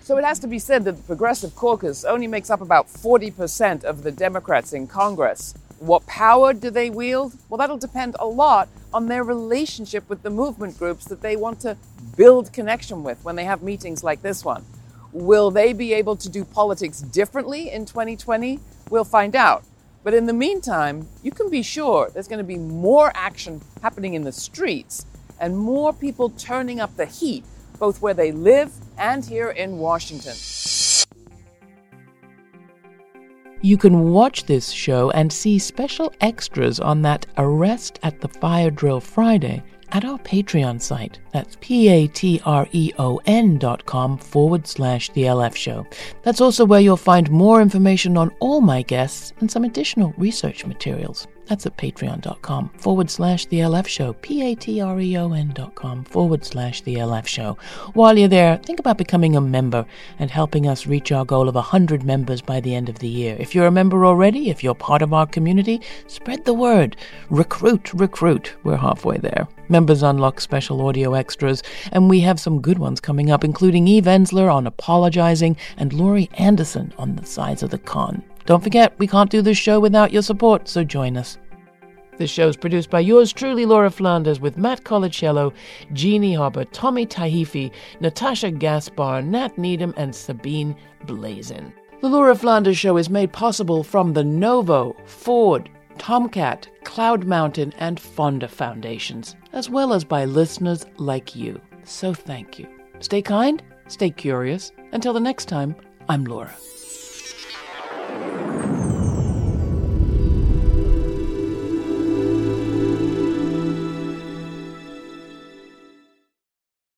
So 0.00 0.16
it 0.16 0.24
has 0.24 0.38
to 0.38 0.46
be 0.46 0.58
said 0.58 0.84
that 0.84 0.96
the 0.96 1.02
Progressive 1.02 1.54
Caucus 1.54 2.06
only 2.06 2.28
makes 2.28 2.48
up 2.48 2.62
about 2.62 2.86
40% 2.86 3.84
of 3.84 4.02
the 4.02 4.10
Democrats 4.10 4.72
in 4.72 4.86
Congress. 4.86 5.52
What 5.82 6.06
power 6.06 6.52
do 6.52 6.70
they 6.70 6.90
wield? 6.90 7.34
Well, 7.48 7.58
that'll 7.58 7.76
depend 7.76 8.14
a 8.20 8.24
lot 8.24 8.68
on 8.94 9.08
their 9.08 9.24
relationship 9.24 10.08
with 10.08 10.22
the 10.22 10.30
movement 10.30 10.78
groups 10.78 11.06
that 11.06 11.22
they 11.22 11.34
want 11.34 11.58
to 11.62 11.76
build 12.16 12.52
connection 12.52 13.02
with 13.02 13.18
when 13.24 13.34
they 13.34 13.42
have 13.42 13.64
meetings 13.64 14.04
like 14.04 14.22
this 14.22 14.44
one. 14.44 14.64
Will 15.12 15.50
they 15.50 15.72
be 15.72 15.92
able 15.92 16.14
to 16.14 16.28
do 16.28 16.44
politics 16.44 17.00
differently 17.00 17.68
in 17.68 17.84
2020? 17.84 18.60
We'll 18.90 19.02
find 19.02 19.34
out. 19.34 19.64
But 20.04 20.14
in 20.14 20.26
the 20.26 20.32
meantime, 20.32 21.08
you 21.24 21.32
can 21.32 21.50
be 21.50 21.62
sure 21.62 22.10
there's 22.14 22.28
going 22.28 22.38
to 22.38 22.44
be 22.44 22.58
more 22.58 23.10
action 23.16 23.60
happening 23.82 24.14
in 24.14 24.22
the 24.22 24.30
streets 24.30 25.04
and 25.40 25.58
more 25.58 25.92
people 25.92 26.30
turning 26.30 26.78
up 26.78 26.96
the 26.96 27.06
heat, 27.06 27.44
both 27.80 28.00
where 28.00 28.14
they 28.14 28.30
live 28.30 28.72
and 28.96 29.24
here 29.24 29.50
in 29.50 29.78
Washington. 29.78 30.36
You 33.64 33.78
can 33.78 34.10
watch 34.10 34.46
this 34.46 34.70
show 34.72 35.10
and 35.10 35.32
see 35.32 35.56
special 35.60 36.12
extras 36.20 36.80
on 36.80 37.00
that 37.02 37.26
Arrest 37.38 38.00
at 38.02 38.20
the 38.20 38.26
Fire 38.26 38.72
Drill 38.72 38.98
Friday 38.98 39.62
at 39.92 40.04
our 40.04 40.18
Patreon 40.18 40.82
site. 40.82 41.20
That's 41.32 41.56
p-a-t-r-e-o-n 41.60 43.58
dot 43.58 43.86
com 43.86 44.18
forward 44.18 44.66
slash 44.66 45.10
the 45.10 45.22
LF 45.22 45.54
show. 45.54 45.86
That's 46.22 46.40
also 46.40 46.64
where 46.64 46.80
you'll 46.80 46.96
find 46.96 47.30
more 47.30 47.62
information 47.62 48.16
on 48.16 48.34
all 48.40 48.60
my 48.60 48.82
guests 48.82 49.32
and 49.38 49.48
some 49.48 49.62
additional 49.62 50.12
research 50.18 50.66
materials. 50.66 51.28
That's 51.46 51.66
at 51.66 51.76
patreon.com 51.76 52.70
forward 52.78 53.10
slash 53.10 53.46
the 53.46 53.58
LF 53.58 53.86
show, 53.86 54.12
P 54.14 54.42
A 54.42 54.54
T 54.54 54.80
R 54.80 55.00
E 55.00 55.16
O 55.16 55.32
N 55.32 55.50
dot 55.54 55.74
com 55.74 56.04
forward 56.04 56.44
slash 56.44 56.80
the 56.82 56.96
LF 56.96 57.26
show. 57.26 57.58
While 57.94 58.18
you're 58.18 58.28
there, 58.28 58.58
think 58.58 58.78
about 58.78 58.98
becoming 58.98 59.36
a 59.36 59.40
member 59.40 59.84
and 60.18 60.30
helping 60.30 60.66
us 60.66 60.86
reach 60.86 61.12
our 61.12 61.24
goal 61.24 61.48
of 61.48 61.54
100 61.54 62.04
members 62.04 62.40
by 62.40 62.60
the 62.60 62.74
end 62.74 62.88
of 62.88 63.00
the 63.00 63.08
year. 63.08 63.36
If 63.38 63.54
you're 63.54 63.66
a 63.66 63.72
member 63.72 64.06
already, 64.06 64.50
if 64.50 64.62
you're 64.62 64.74
part 64.74 65.02
of 65.02 65.12
our 65.12 65.26
community, 65.26 65.80
spread 66.06 66.44
the 66.44 66.54
word. 66.54 66.96
Recruit, 67.30 67.92
recruit. 67.92 68.54
We're 68.62 68.76
halfway 68.76 69.18
there. 69.18 69.48
Members 69.68 70.02
unlock 70.02 70.40
special 70.40 70.86
audio 70.86 71.14
extras, 71.14 71.62
and 71.92 72.10
we 72.10 72.20
have 72.20 72.38
some 72.38 72.60
good 72.60 72.78
ones 72.78 73.00
coming 73.00 73.30
up, 73.30 73.42
including 73.42 73.88
Eve 73.88 74.04
Ensler 74.04 74.52
on 74.52 74.66
apologizing 74.66 75.56
and 75.76 75.92
Laurie 75.92 76.30
Anderson 76.34 76.92
on 76.98 77.16
the 77.16 77.26
sides 77.26 77.62
of 77.62 77.70
the 77.70 77.78
con. 77.78 78.22
Don't 78.46 78.62
forget, 78.62 78.98
we 78.98 79.06
can't 79.06 79.30
do 79.30 79.42
this 79.42 79.58
show 79.58 79.78
without 79.78 80.12
your 80.12 80.22
support, 80.22 80.68
so 80.68 80.84
join 80.84 81.16
us. 81.16 81.38
This 82.18 82.30
show 82.30 82.48
is 82.48 82.56
produced 82.56 82.90
by 82.90 83.00
yours 83.00 83.32
truly, 83.32 83.64
Laura 83.64 83.90
Flanders, 83.90 84.38
with 84.38 84.58
Matt 84.58 84.84
Colicello, 84.84 85.52
Jeannie 85.92 86.34
Hopper, 86.34 86.64
Tommy 86.66 87.06
Tahifi, 87.06 87.72
Natasha 88.00 88.50
Gaspar, 88.50 89.22
Nat 89.22 89.56
Needham, 89.56 89.94
and 89.96 90.14
Sabine 90.14 90.76
Blazin. 91.06 91.72
The 92.00 92.08
Laura 92.08 92.34
Flanders 92.34 92.76
Show 92.76 92.96
is 92.96 93.08
made 93.08 93.32
possible 93.32 93.82
from 93.82 94.12
the 94.12 94.24
Novo, 94.24 94.94
Ford, 95.06 95.70
TomKat, 95.98 96.66
Cloud 96.84 97.24
Mountain, 97.24 97.72
and 97.78 97.98
Fonda 97.98 98.48
Foundations, 98.48 99.36
as 99.52 99.70
well 99.70 99.92
as 99.92 100.04
by 100.04 100.24
listeners 100.24 100.84
like 100.98 101.34
you. 101.36 101.60
So 101.84 102.12
thank 102.12 102.58
you. 102.58 102.68
Stay 103.00 103.22
kind, 103.22 103.62
stay 103.88 104.10
curious. 104.10 104.72
Until 104.92 105.12
the 105.12 105.20
next 105.20 105.46
time, 105.46 105.76
I'm 106.08 106.24
Laura. 106.24 106.52